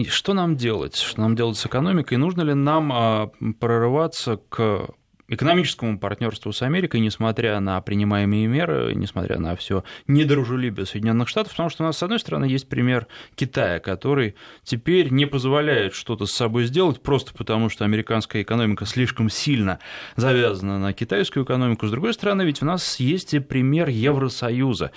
что 0.08 0.34
нам 0.34 0.56
делать? 0.56 0.96
Что 0.96 1.20
нам 1.20 1.36
делать 1.36 1.56
с 1.56 1.66
экономикой? 1.66 2.16
Нужно 2.16 2.42
ли 2.42 2.54
нам 2.54 2.92
а, 2.92 3.30
прорываться 3.60 4.40
к 4.48 4.88
экономическому 5.28 5.98
партнерству 5.98 6.52
с 6.52 6.62
Америкой, 6.62 7.00
несмотря 7.00 7.60
на 7.60 7.80
принимаемые 7.80 8.46
меры, 8.46 8.94
несмотря 8.94 9.38
на 9.38 9.54
все 9.56 9.84
недружелюбие 10.06 10.86
Соединенных 10.86 11.28
Штатов, 11.28 11.52
потому 11.52 11.68
что 11.68 11.84
у 11.84 11.86
нас, 11.86 11.98
с 11.98 12.02
одной 12.02 12.18
стороны, 12.18 12.46
есть 12.46 12.68
пример 12.68 13.06
Китая, 13.34 13.78
который 13.78 14.34
теперь 14.64 15.10
не 15.10 15.26
позволяет 15.26 15.94
что-то 15.94 16.26
с 16.26 16.32
собой 16.32 16.64
сделать 16.64 17.02
просто 17.02 17.32
потому, 17.34 17.68
что 17.68 17.84
американская 17.84 18.42
экономика 18.42 18.86
слишком 18.86 19.28
сильно 19.28 19.78
завязана 20.16 20.78
на 20.78 20.92
китайскую 20.92 21.44
экономику. 21.44 21.86
С 21.86 21.90
другой 21.90 22.14
стороны, 22.14 22.42
ведь 22.42 22.62
у 22.62 22.66
нас 22.66 22.98
есть 22.98 23.34
и 23.34 23.38
пример 23.38 23.88
Евросоюза, 23.88 24.92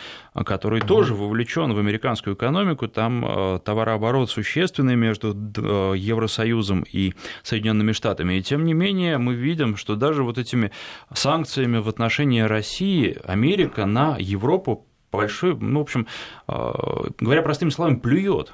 который 0.46 0.82
тоже 0.82 1.14
вовлечен 1.14 1.74
в 1.74 1.80
американскую 1.80 2.36
экономику. 2.36 2.88
Там 2.88 3.26
э, 3.26 3.60
товарооборот 3.64 4.30
существенный 4.30 4.96
между 4.96 5.34
э, 5.34 5.94
Евросоюзом 5.98 6.86
и 6.92 7.14
Соединенными 7.44 7.92
Штатами. 7.92 8.36
И 8.36 8.42
тем 8.42 8.66
не 8.66 8.74
менее, 8.74 9.18
мы 9.18 9.34
видим, 9.34 9.76
что 9.76 9.96
даже 9.96 10.21
даже 10.22 10.24
вот 10.24 10.38
этими 10.38 10.72
санкциями 11.14 11.78
в 11.78 11.90
отношении 11.90 12.42
России 12.42 13.18
Америка 13.24 13.86
на 13.86 14.18
Европу 14.20 14.86
большой, 15.12 15.56
ну, 15.56 15.80
в 15.80 15.84
общем, 15.84 16.08
а, 16.48 17.08
говоря 17.20 17.42
простыми 17.42 17.70
словами, 17.70 17.96
плюет. 17.96 18.54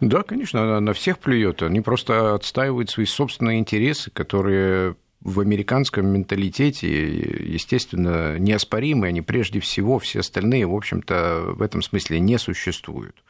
Да, 0.00 0.22
конечно, 0.22 0.62
она 0.62 0.80
на 0.80 0.92
всех 0.92 1.18
плюет. 1.18 1.62
Они 1.62 1.80
просто 1.80 2.34
отстаивают 2.34 2.90
свои 2.90 3.06
собственные 3.06 3.60
интересы, 3.60 4.10
которые 4.10 4.96
в 5.22 5.40
американском 5.40 6.06
менталитете, 6.06 6.88
естественно, 6.88 8.38
неоспоримы, 8.38 9.08
они 9.08 9.20
прежде 9.20 9.60
всего, 9.60 9.98
все 9.98 10.20
остальные, 10.20 10.66
в 10.66 10.74
общем-то, 10.74 11.52
в 11.56 11.62
этом 11.62 11.82
смысле 11.82 12.20
не 12.20 12.38
существуют. 12.38 13.22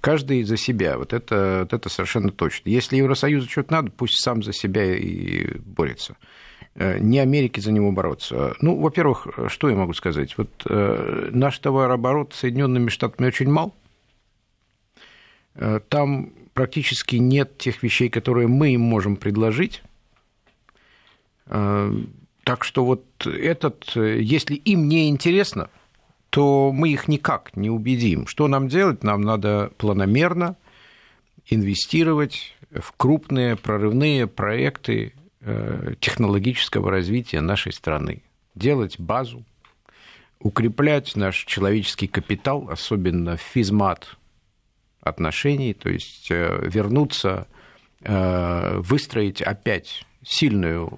Каждый 0.00 0.42
за 0.44 0.56
себя, 0.56 0.96
вот 0.96 1.12
это, 1.12 1.60
вот 1.60 1.72
это 1.74 1.88
совершенно 1.90 2.32
точно. 2.32 2.70
Если 2.70 2.96
Евросоюзу 2.96 3.48
что-то 3.50 3.72
надо, 3.72 3.90
пусть 3.90 4.22
сам 4.22 4.42
за 4.42 4.52
себя 4.52 4.96
и 4.96 5.58
борется. 5.58 6.16
Э, 6.78 6.98
не 6.98 7.18
Америке 7.20 7.62
за 7.62 7.72
него 7.72 7.90
бороться. 7.90 8.54
Ну, 8.60 8.78
во-первых, 8.78 9.26
что 9.48 9.70
я 9.70 9.76
могу 9.76 9.94
сказать? 9.94 10.36
Вот 10.36 10.50
э, 10.68 11.30
наш 11.32 11.58
товарооборот 11.58 12.34
с 12.34 12.40
Соединенными 12.40 12.90
Штатами 12.90 13.28
очень 13.28 13.50
мал. 13.50 13.74
Э, 15.54 15.80
там 15.88 16.32
практически 16.52 17.16
нет 17.16 17.56
тех 17.56 17.82
вещей, 17.82 18.10
которые 18.10 18.46
мы 18.46 18.74
им 18.74 18.82
можем 18.82 19.16
предложить. 19.16 19.82
Э, 21.46 21.92
так 22.44 22.62
что 22.62 22.84
вот 22.84 23.04
этот, 23.26 23.96
если 23.96 24.54
им 24.54 24.86
не 24.86 25.08
интересно, 25.08 25.70
то 26.28 26.72
мы 26.72 26.90
их 26.90 27.08
никак 27.08 27.56
не 27.56 27.70
убедим. 27.70 28.26
Что 28.26 28.48
нам 28.48 28.68
делать? 28.68 29.02
Нам 29.02 29.22
надо 29.22 29.72
планомерно 29.78 30.56
инвестировать 31.46 32.54
в 32.70 32.92
крупные 32.96 33.56
прорывные 33.56 34.26
проекты 34.26 35.14
Э, 35.14 35.15
технологического 36.00 36.90
развития 36.90 37.40
нашей 37.40 37.72
страны, 37.72 38.22
делать 38.56 38.98
базу, 38.98 39.44
укреплять 40.40 41.16
наш 41.16 41.44
человеческий 41.44 42.06
капитал, 42.06 42.68
особенно 42.70 43.36
физмат 43.36 44.16
отношений, 45.00 45.72
то 45.72 45.88
есть 45.88 46.28
э, 46.30 46.68
вернуться, 46.68 47.46
э, 48.02 48.78
выстроить 48.78 49.40
опять 49.40 50.04
сильную 50.24 50.90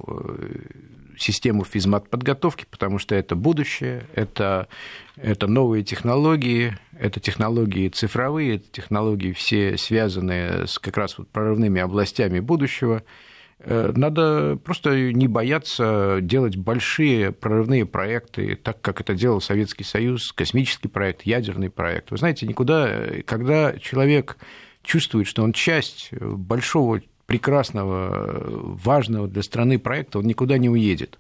систему 1.19 1.65
физмат 1.65 2.09
подготовки, 2.09 2.65
потому 2.71 2.99
что 2.99 3.15
это 3.15 3.35
будущее, 3.35 4.07
это, 4.15 4.69
это 5.17 5.47
новые 5.47 5.83
технологии, 5.83 6.79
это 6.99 7.21
технологии 7.21 7.89
цифровые, 7.89 8.57
это 8.57 8.71
технологии 8.71 9.33
все 9.33 9.77
связанные 9.77 10.67
с 10.67 10.79
как 10.79 10.97
раз 10.97 11.19
вот 11.19 11.29
прорывными 11.29 11.81
областями 11.81 12.41
будущего– 12.41 13.03
Э, 13.13 13.28
надо 13.65 14.57
просто 14.63 15.13
не 15.13 15.27
бояться 15.27 16.19
делать 16.23 16.57
большие 16.57 17.33
прорывные 17.33 17.87
проекты, 17.87 18.57
так 18.57 18.81
как 18.81 19.01
это 19.01 19.15
делал 19.15 19.41
Советский 19.41 19.85
Союз, 19.85 20.33
космический 20.33 20.89
проект, 20.89 21.23
ядерный 21.23 21.69
проект. 21.69 22.11
Вы 22.11 22.19
знаете, 22.19 22.47
никуда, 22.47 22.89
когда 23.27 23.77
человек 23.79 24.39
чувствует, 24.83 25.27
что 25.27 25.43
он 25.43 25.53
часть 25.53 26.13
большого, 26.13 27.03
прекрасного, 27.27 28.77
важного 28.77 29.29
для 29.29 29.43
страны 29.43 29.79
проекта, 29.79 30.21
он 30.21 30.27
никуда 30.27 30.57
не 30.57 30.71
уедет. 30.71 31.19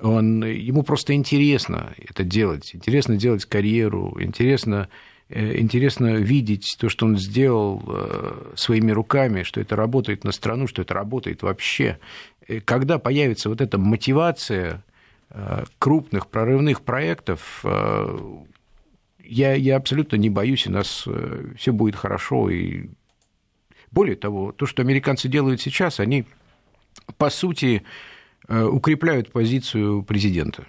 Он, 0.00 0.42
ему 0.42 0.82
просто 0.82 1.12
интересно 1.12 1.92
это 1.98 2.24
делать, 2.24 2.74
интересно 2.74 3.16
делать 3.16 3.44
карьеру, 3.44 4.16
интересно 4.18 4.88
Э, 4.88 5.09
интересно 5.30 6.16
видеть 6.16 6.76
то, 6.78 6.88
что 6.88 7.06
он 7.06 7.16
сделал 7.16 7.82
э, 7.86 8.52
своими 8.56 8.90
руками, 8.90 9.44
что 9.44 9.60
это 9.60 9.76
работает 9.76 10.24
на 10.24 10.32
страну, 10.32 10.66
что 10.66 10.82
это 10.82 10.94
работает 10.94 11.42
вообще. 11.42 11.98
Э, 12.48 12.60
когда 12.60 12.98
появится 12.98 13.48
вот 13.48 13.60
эта 13.60 13.78
мотивация 13.78 14.82
крупных 15.78 16.26
прорывных 16.26 16.82
проектов, 16.82 17.64
я, 19.22 19.54
я 19.54 19.76
абсолютно 19.76 20.16
не 20.16 20.28
боюсь, 20.28 20.66
у 20.66 20.72
нас 20.72 21.06
все 21.56 21.72
будет 21.72 21.94
хорошо. 21.94 22.50
И 22.50 22.88
более 23.92 24.16
того, 24.16 24.50
то, 24.50 24.66
что 24.66 24.82
американцы 24.82 25.28
делают 25.28 25.60
сейчас, 25.60 26.00
они, 26.00 26.24
по 27.16 27.30
сути, 27.30 27.84
укрепляют 28.48 29.30
позицию 29.30 30.02
президента 30.02 30.66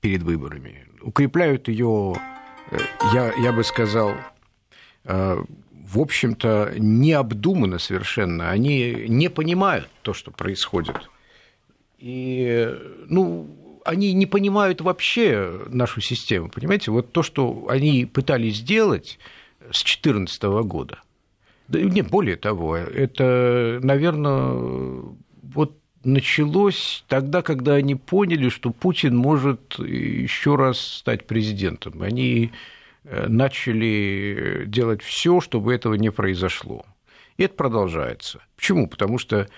перед 0.00 0.24
выборами, 0.24 0.88
укрепляют 1.00 1.68
ее 1.68 2.16
я, 3.12 3.32
я 3.38 3.52
бы 3.52 3.64
сказал, 3.64 4.14
э, 5.04 5.44
в 5.72 6.00
общем-то, 6.00 6.74
необдуманно 6.78 7.78
совершенно. 7.78 8.50
Они 8.50 9.06
не 9.08 9.28
понимают 9.28 9.88
то, 10.02 10.12
что 10.12 10.30
происходит. 10.30 11.08
И, 11.98 12.74
ну, 13.08 13.80
они 13.84 14.12
не 14.12 14.26
понимают 14.26 14.80
вообще 14.80 15.62
нашу 15.68 16.00
систему. 16.00 16.50
Понимаете, 16.50 16.90
вот 16.90 17.12
то, 17.12 17.22
что 17.22 17.66
они 17.68 18.04
пытались 18.04 18.56
сделать 18.56 19.18
с 19.60 19.82
2014 19.84 20.42
года, 20.64 21.00
да, 21.68 21.80
нет, 21.80 22.08
более 22.08 22.36
того, 22.36 22.76
это, 22.76 23.80
наверное, 23.82 25.14
вот 25.42 25.78
началось 26.06 27.04
тогда, 27.08 27.42
когда 27.42 27.74
они 27.74 27.94
поняли, 27.94 28.48
что 28.48 28.70
Путин 28.70 29.16
может 29.16 29.78
еще 29.78 30.56
раз 30.56 30.78
стать 30.78 31.26
президентом. 31.26 32.02
Они 32.02 32.52
э, 33.04 33.26
начали 33.28 34.64
делать 34.66 35.02
все, 35.02 35.40
чтобы 35.40 35.74
этого 35.74 35.94
не 35.94 36.10
произошло. 36.10 36.86
И 37.36 37.42
это 37.42 37.54
продолжается. 37.54 38.40
Почему? 38.56 38.88
Потому 38.88 39.18
что 39.18 39.48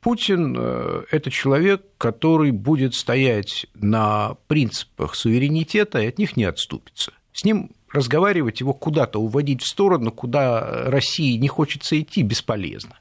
Путин 0.00 0.56
э,– 0.58 1.02
это 1.10 1.30
человек, 1.30 1.82
который 1.98 2.50
будет 2.50 2.94
стоять 2.94 3.66
на 3.74 4.36
принципах 4.46 5.14
суверенитета 5.14 6.00
и 6.00 6.06
от 6.06 6.18
них 6.18 6.36
не 6.36 6.44
отступится. 6.44 7.12
С 7.32 7.44
ним 7.44 7.70
разговаривать, 7.92 8.60
его 8.60 8.72
куда-то 8.72 9.20
уводить 9.20 9.62
в 9.62 9.66
сторону, 9.66 10.12
куда 10.12 10.90
России 10.90 11.36
не 11.36 11.48
хочется 11.48 12.00
идти, 12.00 12.22
бесполезно. 12.22 12.98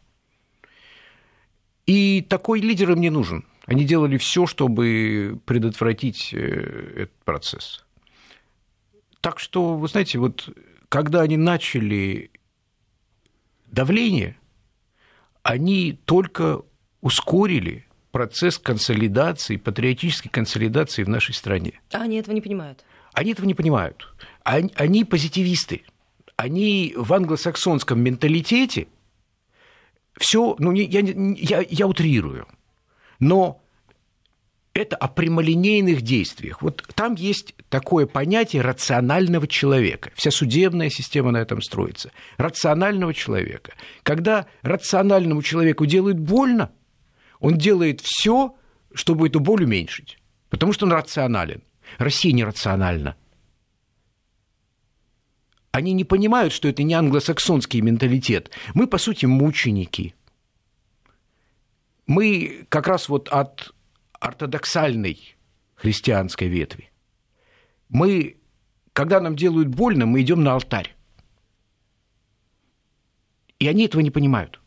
И 1.90 2.22
такой 2.22 2.62
лидер 2.62 2.92
им 2.92 3.02
не 3.02 3.10
нужен. 3.10 3.46
Они 3.66 3.84
делали 3.84 4.18
все, 4.18 4.46
чтобы 4.46 5.40
предотвратить 5.46 6.30
э, 6.36 6.38
этот 6.38 7.16
процесс. 7.26 7.84
Так 9.22 9.40
что, 9.40 9.76
вы 9.76 9.88
знаете, 9.88 10.20
вот 10.20 10.56
когда 10.88 11.22
они 11.22 11.36
начали 11.36 12.30
давление, 13.66 14.38
они 15.42 15.98
только 16.06 16.62
ускорили 17.02 17.88
процесс 18.12 18.60
консолидации, 18.60 19.58
патриотической 19.58 20.30
консолидации 20.30 21.02
в 21.04 21.10
нашей 21.10 21.34
стране. 21.34 21.82
А 21.92 22.04
они 22.04 22.18
этого 22.18 22.36
не 22.36 22.42
понимают? 22.42 22.86
Они 23.14 23.32
этого 23.32 23.48
не 23.48 23.56
понимают. 23.56 24.14
Они, 24.44 24.72
они 24.76 25.06
позитивисты. 25.06 25.82
Они 26.36 26.94
в 26.96 27.12
англосаксонском 27.12 28.00
менталитете– 28.00 28.90
все, 30.20 30.56
ну, 30.60 30.72
не, 30.72 30.84
я, 30.84 31.00
я, 31.00 31.66
я 31.68 31.88
утрирую, 31.88 32.48
но 33.20 33.62
это 34.74 34.96
о 34.96 35.08
прямолинейных 35.08 36.02
действиях. 36.02 36.62
Вот 36.62 36.84
там 36.96 37.16
есть 37.16 37.56
такое 37.70 38.06
понятие 38.06 38.62
рационального 38.62 39.48
человека. 39.48 40.12
Вся 40.16 40.32
судебная 40.32 40.90
система 40.90 41.32
на 41.32 41.38
этом 41.38 41.62
строится. 41.62 42.12
Рационального 42.38 43.14
человека. 43.14 43.74
Когда 44.04 44.46
рациональному 44.62 45.42
человеку 45.42 45.86
делают 45.86 46.20
больно, 46.20 46.72
он 47.40 47.58
делает 47.58 48.02
все, 48.02 48.56
чтобы 48.94 49.28
эту 49.28 49.40
боль 49.40 49.64
уменьшить, 49.64 50.18
потому 50.50 50.74
что 50.74 50.86
он 50.86 50.94
рационален. 50.94 51.64
Россия 51.98 52.34
нерациональна. 52.34 53.16
Они 55.72 55.94
не 55.94 56.04
понимают, 56.04 56.52
что 56.54 56.68
это 56.68 56.84
не 56.84 56.94
англосаксонский 56.94 57.82
менталитет. 57.82 58.52
Мы, 58.74 58.88
по 58.88 58.98
сути, 58.98 59.26
мученики. 59.26 60.16
Мы 62.08 62.66
как 62.70 62.88
раз 62.88 63.08
вот 63.08 63.30
от 63.30 63.74
ортодоксальной 64.20 65.36
христианской 65.76 66.48
ветви. 66.48 66.92
Мы, 67.88 68.38
когда 68.94 69.20
нам 69.20 69.36
делают 69.36 69.68
больно, 69.68 70.06
мы 70.06 70.22
идем 70.22 70.44
на 70.44 70.54
алтарь. 70.54 70.96
И 73.60 73.68
они 73.68 73.86
этого 73.86 74.02
не 74.02 74.12
понимают. 74.12 74.60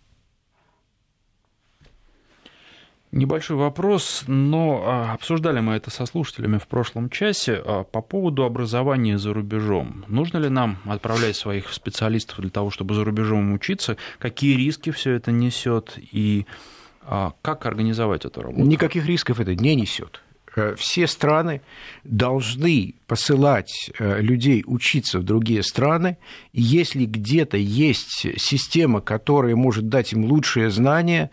Небольшой 3.13 3.59
вопрос, 3.59 4.25
но 4.27 4.83
а, 4.87 5.13
обсуждали 5.13 5.61
мы 5.61 5.75
это 5.75 5.91
со 5.91 6.07
слушателями 6.07 6.57
в 6.57 6.67
прошлом 6.67 7.11
часе 7.11 7.63
а, 7.63 7.85
по 7.85 8.01
поводу 8.01 8.43
образования 8.45 9.19
за 9.19 9.35
рубежом. 9.35 10.07
Нужно 10.09 10.39
ли 10.39 10.49
нам 10.49 10.79
отправлять 10.87 11.37
своих 11.37 11.71
специалистов 11.75 12.41
для 12.41 12.49
того, 12.49 12.71
чтобы 12.71 12.95
за 12.95 13.05
рубежом 13.05 13.53
учиться? 13.53 13.99
Какие 14.19 14.57
риски 14.57 14.93
все 14.93 15.11
это 15.13 15.31
несет 15.31 15.99
и 15.99 16.47
а, 17.03 17.35
как 17.43 17.67
организовать 17.67 18.25
эту 18.25 18.41
работу? 18.41 18.65
Никаких 18.65 19.05
рисков 19.05 19.41
это 19.41 19.55
не 19.55 19.75
несет. 19.75 20.23
Э, 20.55 20.75
все 20.79 21.07
страны 21.07 21.61
должны 22.05 22.95
посылать 23.07 23.91
э, 23.99 24.23
людей 24.23 24.65
учиться 24.67 25.19
в 25.19 25.23
другие 25.23 25.63
страны. 25.63 26.17
Если 26.53 27.05
где-то 27.05 27.57
есть 27.57 28.27
система, 28.39 29.03
которая 29.03 29.57
может 29.57 29.89
дать 29.89 30.15
им 30.15 30.25
лучшие 30.25 30.71
знания, 30.71 31.31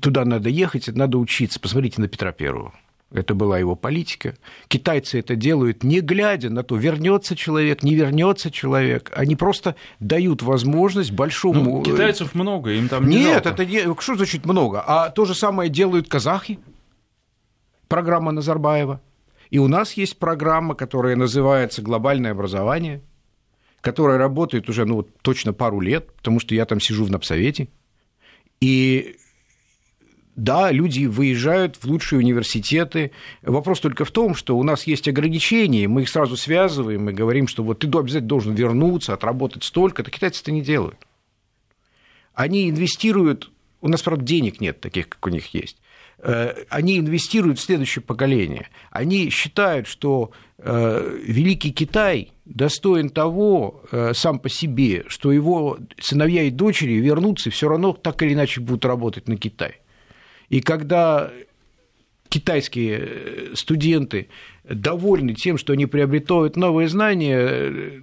туда 0.00 0.24
надо 0.24 0.48
ехать, 0.48 0.88
надо 0.88 1.18
учиться. 1.18 1.60
Посмотрите 1.60 2.00
на 2.00 2.08
Петра 2.08 2.32
Первого. 2.32 2.74
Это 3.12 3.34
была 3.34 3.58
его 3.58 3.74
политика. 3.74 4.36
Китайцы 4.68 5.18
это 5.18 5.34
делают, 5.34 5.82
не 5.82 6.00
глядя 6.00 6.48
на 6.48 6.62
то, 6.62 6.76
вернется 6.76 7.34
человек, 7.34 7.82
не 7.82 7.96
вернется 7.96 8.52
человек. 8.52 9.10
Они 9.16 9.34
просто 9.34 9.74
дают 9.98 10.42
возможность 10.42 11.10
большому... 11.10 11.78
Ну, 11.78 11.82
китайцев 11.82 12.36
много, 12.36 12.70
им 12.70 12.88
там 12.88 13.08
не 13.08 13.16
Нет, 13.16 13.44
жалко. 13.44 13.48
это 13.48 13.66
не... 13.66 14.00
что 14.00 14.14
значит 14.14 14.46
много? 14.46 14.80
А 14.86 15.10
то 15.10 15.24
же 15.24 15.34
самое 15.34 15.68
делают 15.68 16.08
казахи. 16.08 16.60
Программа 17.88 18.30
Назарбаева. 18.30 19.00
И 19.50 19.58
у 19.58 19.66
нас 19.66 19.94
есть 19.94 20.16
программа, 20.16 20.76
которая 20.76 21.16
называется 21.16 21.82
«Глобальное 21.82 22.30
образование», 22.30 23.02
которая 23.80 24.18
работает 24.18 24.68
уже 24.68 24.84
ну, 24.84 25.02
точно 25.02 25.52
пару 25.52 25.80
лет, 25.80 26.12
потому 26.14 26.38
что 26.38 26.54
я 26.54 26.64
там 26.64 26.78
сижу 26.78 27.04
в 27.04 27.10
Напсовете– 27.10 27.66
и 28.60 29.16
да, 30.36 30.70
люди 30.70 31.04
выезжают 31.04 31.76
в 31.76 31.84
лучшие 31.84 32.18
университеты. 32.20 33.10
Вопрос 33.42 33.80
только 33.80 34.04
в 34.04 34.10
том, 34.10 34.34
что 34.34 34.56
у 34.56 34.62
нас 34.62 34.84
есть 34.86 35.06
ограничения, 35.08 35.86
мы 35.86 36.02
их 36.02 36.08
сразу 36.08 36.36
связываем 36.36 37.10
и 37.10 37.12
говорим, 37.12 37.46
что 37.46 37.62
вот 37.62 37.80
ты 37.80 37.86
обязательно 37.86 38.28
должен 38.28 38.54
вернуться, 38.54 39.12
отработать 39.12 39.64
столько. 39.64 40.02
Это 40.02 40.10
китайцы 40.10 40.42
это 40.42 40.52
не 40.52 40.62
делают. 40.62 40.96
Они 42.32 42.70
инвестируют, 42.70 43.50
у 43.82 43.88
нас, 43.88 44.02
правда, 44.02 44.24
денег 44.24 44.60
нет 44.60 44.80
таких, 44.80 45.08
как 45.10 45.26
у 45.26 45.30
них 45.30 45.52
есть. 45.52 45.76
Э, 46.18 46.64
они 46.68 46.98
инвестируют 46.98 47.58
в 47.58 47.62
следующее 47.62 48.02
поколение. 48.02 48.68
Они 48.90 49.30
считают, 49.30 49.86
что 49.86 50.30
э, 50.58 51.18
Великий 51.22 51.72
Китай 51.72 52.32
достоин 52.50 53.08
того 53.08 53.82
э, 53.90 54.12
сам 54.12 54.38
по 54.38 54.48
себе, 54.48 55.04
что 55.06 55.32
его 55.32 55.78
сыновья 56.00 56.42
и 56.42 56.50
дочери 56.50 56.94
вернутся, 56.94 57.50
все 57.50 57.68
равно 57.68 57.92
так 57.92 58.22
или 58.22 58.34
иначе 58.34 58.60
будут 58.60 58.84
работать 58.84 59.28
на 59.28 59.36
Китай. 59.36 59.80
И 60.48 60.60
когда 60.60 61.30
китайские 62.28 63.54
студенты 63.54 64.28
довольны 64.64 65.34
тем, 65.34 65.58
что 65.58 65.72
они 65.72 65.86
приобретают 65.86 66.56
новые 66.56 66.88
знания, 66.88 68.02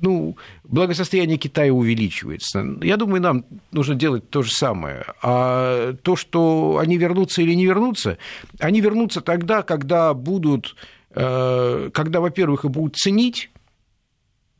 ну, 0.00 0.36
благосостояние 0.64 1.38
Китая 1.38 1.72
увеличивается. 1.72 2.76
Я 2.82 2.96
думаю, 2.96 3.22
нам 3.22 3.44
нужно 3.70 3.94
делать 3.94 4.28
то 4.30 4.42
же 4.42 4.50
самое. 4.50 5.04
А 5.22 5.94
то, 6.02 6.16
что 6.16 6.78
они 6.78 6.98
вернутся 6.98 7.40
или 7.40 7.54
не 7.54 7.66
вернутся, 7.66 8.18
они 8.58 8.80
вернутся 8.80 9.20
тогда, 9.20 9.62
когда 9.62 10.12
будут, 10.12 10.74
э, 11.14 11.90
когда, 11.92 12.20
во-первых, 12.20 12.64
их 12.64 12.70
будут 12.70 12.96
ценить 12.96 13.51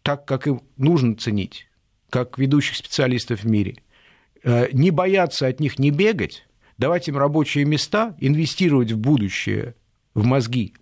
так, 0.03 0.25
как 0.25 0.47
им 0.47 0.63
нужно 0.77 1.17
ценить, 1.17 1.69
как 2.11 2.39
ведущих 2.39 2.77
специалистов 2.77 3.43
в 3.43 3.47
мире, 3.47 3.77
э, 4.43 4.69
не 4.73 4.91
бояться 4.91 5.47
от 5.47 5.61
них, 5.61 5.79
не 5.79 5.91
бегать, 5.91 6.47
давать 6.79 7.09
им 7.09 7.17
рабочие 7.17 7.65
места, 7.65 8.17
инвестировать 8.21 8.93
в 8.93 8.99
будущее, 8.99 9.75
в 10.15 10.25
мозги, 10.25 10.75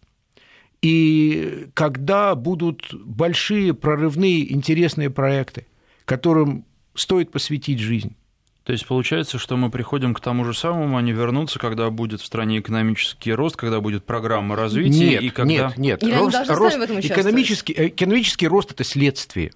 и 0.83 1.69
когда 1.75 2.35
будут 2.35 2.95
большие, 2.95 3.75
прорывные, 3.75 4.51
интересные 4.53 5.11
проекты, 5.11 5.67
которым 6.05 6.65
стоит 6.95 7.31
посвятить 7.31 7.81
жизнь. 7.81 8.17
То 8.65 8.73
есть 8.73 8.87
получается, 8.87 9.39
что 9.39 9.57
мы 9.57 9.71
приходим 9.71 10.15
к 10.15 10.21
тому 10.21 10.45
же 10.45 10.55
самому, 10.55 10.97
они 10.97 11.13
вернутся, 11.13 11.59
когда 11.59 11.91
будет 11.91 12.21
в 12.21 12.27
стране 12.27 12.59
экономический 12.61 13.33
рост, 13.33 13.57
когда 13.57 13.81
будет 13.81 14.05
программа 14.05 14.55
развития 14.55 15.11
нет, 15.11 15.23
и 15.23 15.31
когда... 15.31 15.53
Нет, 15.53 15.79
нет, 15.79 16.03
Или 16.03 16.13
рост, 16.13 16.49
рост, 16.49 16.77
в 16.77 16.81
этом 16.83 17.01
экономический, 17.01 17.75
экономический 17.77 18.49
рост– 18.49 18.71
это 18.73 18.85
следствие. 18.85 19.53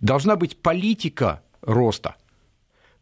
Должна 0.00 0.36
быть 0.36 0.58
политика 0.58 1.42
роста– 1.62 2.14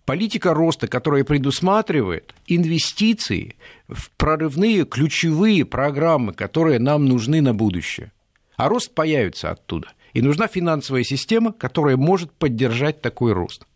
политика 0.07 0.55
роста, 0.55 0.89
которая 0.89 1.25
предусматривает 1.25 2.35
инвестиции 2.47 3.57
в 3.89 4.11
прорывные 4.17 4.87
ключевые 4.87 5.67
программы, 5.67 6.33
которые 6.33 6.79
нам 6.79 7.05
нужны 7.05 7.43
на 7.43 7.53
будущее. 7.53 8.13
А 8.57 8.71
рост 8.71 8.95
появится 8.95 9.51
оттуда. 9.51 9.89
И 10.15 10.23
нужна 10.23 10.47
финансовая 10.47 11.03
система, 11.03 11.53
которая 11.53 11.99
может 11.99 12.33
поддержать 12.33 13.03
такой 13.03 13.35
рост. 13.35 13.67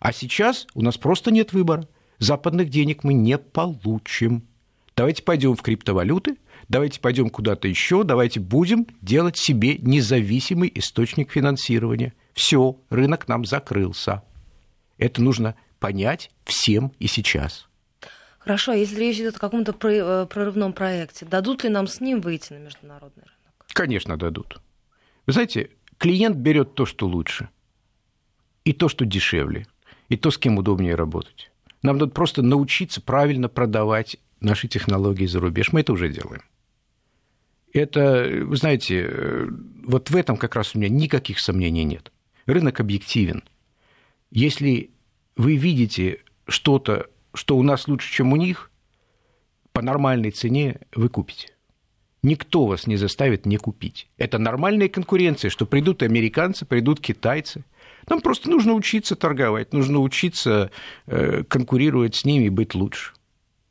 А 0.00 0.12
сейчас 0.12 0.66
у 0.74 0.82
нас 0.82 0.96
просто 0.96 1.30
нет 1.30 1.52
выбора. 1.52 1.86
Западных 2.18 2.70
денег 2.70 3.04
мы 3.04 3.12
не 3.12 3.38
получим. 3.38 4.42
Давайте 4.96 5.22
пойдем 5.22 5.54
в 5.54 5.62
криптовалюты, 5.62 6.36
давайте 6.68 7.00
пойдем 7.00 7.30
куда-то 7.30 7.68
еще, 7.68 8.02
давайте 8.02 8.40
будем 8.40 8.86
делать 9.00 9.38
себе 9.38 9.78
независимый 9.78 10.70
источник 10.74 11.30
финансирования. 11.30 12.14
Все, 12.34 12.78
рынок 12.90 13.28
нам 13.28 13.44
закрылся. 13.44 14.22
Это 14.98 15.22
нужно 15.22 15.54
понять 15.78 16.30
всем 16.44 16.92
и 16.98 17.06
сейчас. 17.06 17.68
Хорошо, 18.38 18.72
а 18.72 18.76
если 18.76 18.98
речь 18.98 19.18
идет 19.18 19.36
о 19.36 19.38
каком-то 19.38 19.72
э, 19.88 20.26
прорывном 20.26 20.72
проекте, 20.72 21.26
дадут 21.26 21.64
ли 21.64 21.70
нам 21.70 21.86
с 21.86 22.00
ним 22.00 22.20
выйти 22.20 22.54
на 22.54 22.58
международный 22.58 23.22
рынок? 23.22 23.66
Конечно, 23.72 24.16
дадут. 24.16 24.60
Вы 25.26 25.34
знаете, 25.34 25.70
клиент 25.98 26.36
берет 26.36 26.74
то, 26.74 26.86
что 26.86 27.06
лучше, 27.06 27.48
и 28.64 28.72
то, 28.72 28.88
что 28.88 29.04
дешевле, 29.04 29.66
и 30.10 30.16
то, 30.16 30.30
с 30.30 30.36
кем 30.36 30.58
удобнее 30.58 30.94
работать. 30.94 31.50
Нам 31.82 31.96
надо 31.96 32.10
просто 32.10 32.42
научиться 32.42 33.00
правильно 33.00 33.48
продавать 33.48 34.18
наши 34.40 34.68
технологии 34.68 35.24
за 35.24 35.40
рубеж. 35.40 35.72
Мы 35.72 35.80
это 35.80 35.94
уже 35.94 36.10
делаем. 36.10 36.42
Это, 37.72 38.28
вы 38.44 38.56
знаете, 38.56 39.06
э, 39.08 39.48
вот 39.84 40.10
в 40.10 40.16
этом 40.16 40.36
как 40.36 40.56
раз 40.56 40.74
у 40.74 40.78
меня 40.78 40.88
никаких 40.88 41.38
сомнений 41.38 41.84
нет. 41.84 42.12
Рынок 42.46 42.80
объективен. 42.80 43.44
Если 44.30 44.90
вы 45.36 45.56
видите 45.56 46.22
что-то, 46.48 47.06
что 47.32 47.56
у 47.56 47.62
нас 47.62 47.86
лучше, 47.86 48.12
чем 48.12 48.32
у 48.32 48.36
них, 48.36 48.70
по 49.72 49.82
нормальной 49.82 50.32
цене 50.32 50.80
вы 50.94 51.08
купите. 51.08 51.54
Никто 52.22 52.66
вас 52.66 52.88
не 52.88 52.96
заставит 52.96 53.46
не 53.46 53.56
купить. 53.56 54.08
Это 54.18 54.38
нормальная 54.38 54.88
конкуренция, 54.88 55.50
что 55.50 55.64
придут 55.64 56.02
американцы, 56.02 56.66
придут 56.66 57.00
китайцы. 57.00 57.64
Нам 58.08 58.20
просто 58.20 58.50
нужно 58.50 58.74
учиться 58.74 59.16
торговать, 59.16 59.72
нужно 59.72 60.00
учиться 60.00 60.70
э, 61.06 61.44
конкурировать 61.44 62.16
с 62.16 62.24
ними 62.24 62.44
и 62.44 62.50
быть 62.50 62.74
лучше. 62.74 63.12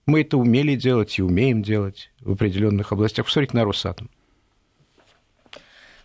Мы 0.06 0.22
это 0.22 0.38
умели 0.38 0.76
делать 0.76 1.20
и 1.20 1.22
умеем 1.22 1.62
делать 1.62 2.12
в 2.22 2.32
определенных 2.32 2.92
областях. 2.92 3.26
Посмотрите 3.26 3.56
на 3.56 3.64
Росатом. 3.64 4.10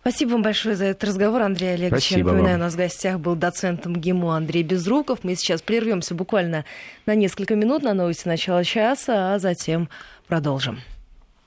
Спасибо 0.01 0.33
вам 0.33 0.43
большое 0.43 0.75
за 0.75 0.85
этот 0.85 1.05
разговор, 1.05 1.41
Андрей 1.41 1.73
Олегович. 1.73 2.03
Спасибо 2.03 2.19
Я 2.19 2.25
напоминаю, 2.25 2.57
вам. 2.57 2.61
у 2.61 2.63
нас 2.65 2.73
в 2.73 2.77
гостях 2.77 3.19
был 3.19 3.35
доцентом 3.35 3.95
ГИМО 3.95 4.35
Андрей 4.35 4.61
Безруков. 4.61 5.23
Мы 5.23 5.35
сейчас 5.35 5.63
прервемся 5.63 6.13
буквально 6.13 6.63
на 7.07 7.15
несколько 7.15 7.55
минут 7.55 7.81
на 7.81 7.95
новости 7.95 8.27
начала 8.27 8.63
часа, 8.63 9.33
а 9.33 9.39
затем 9.39 9.89
продолжим. 10.27 10.81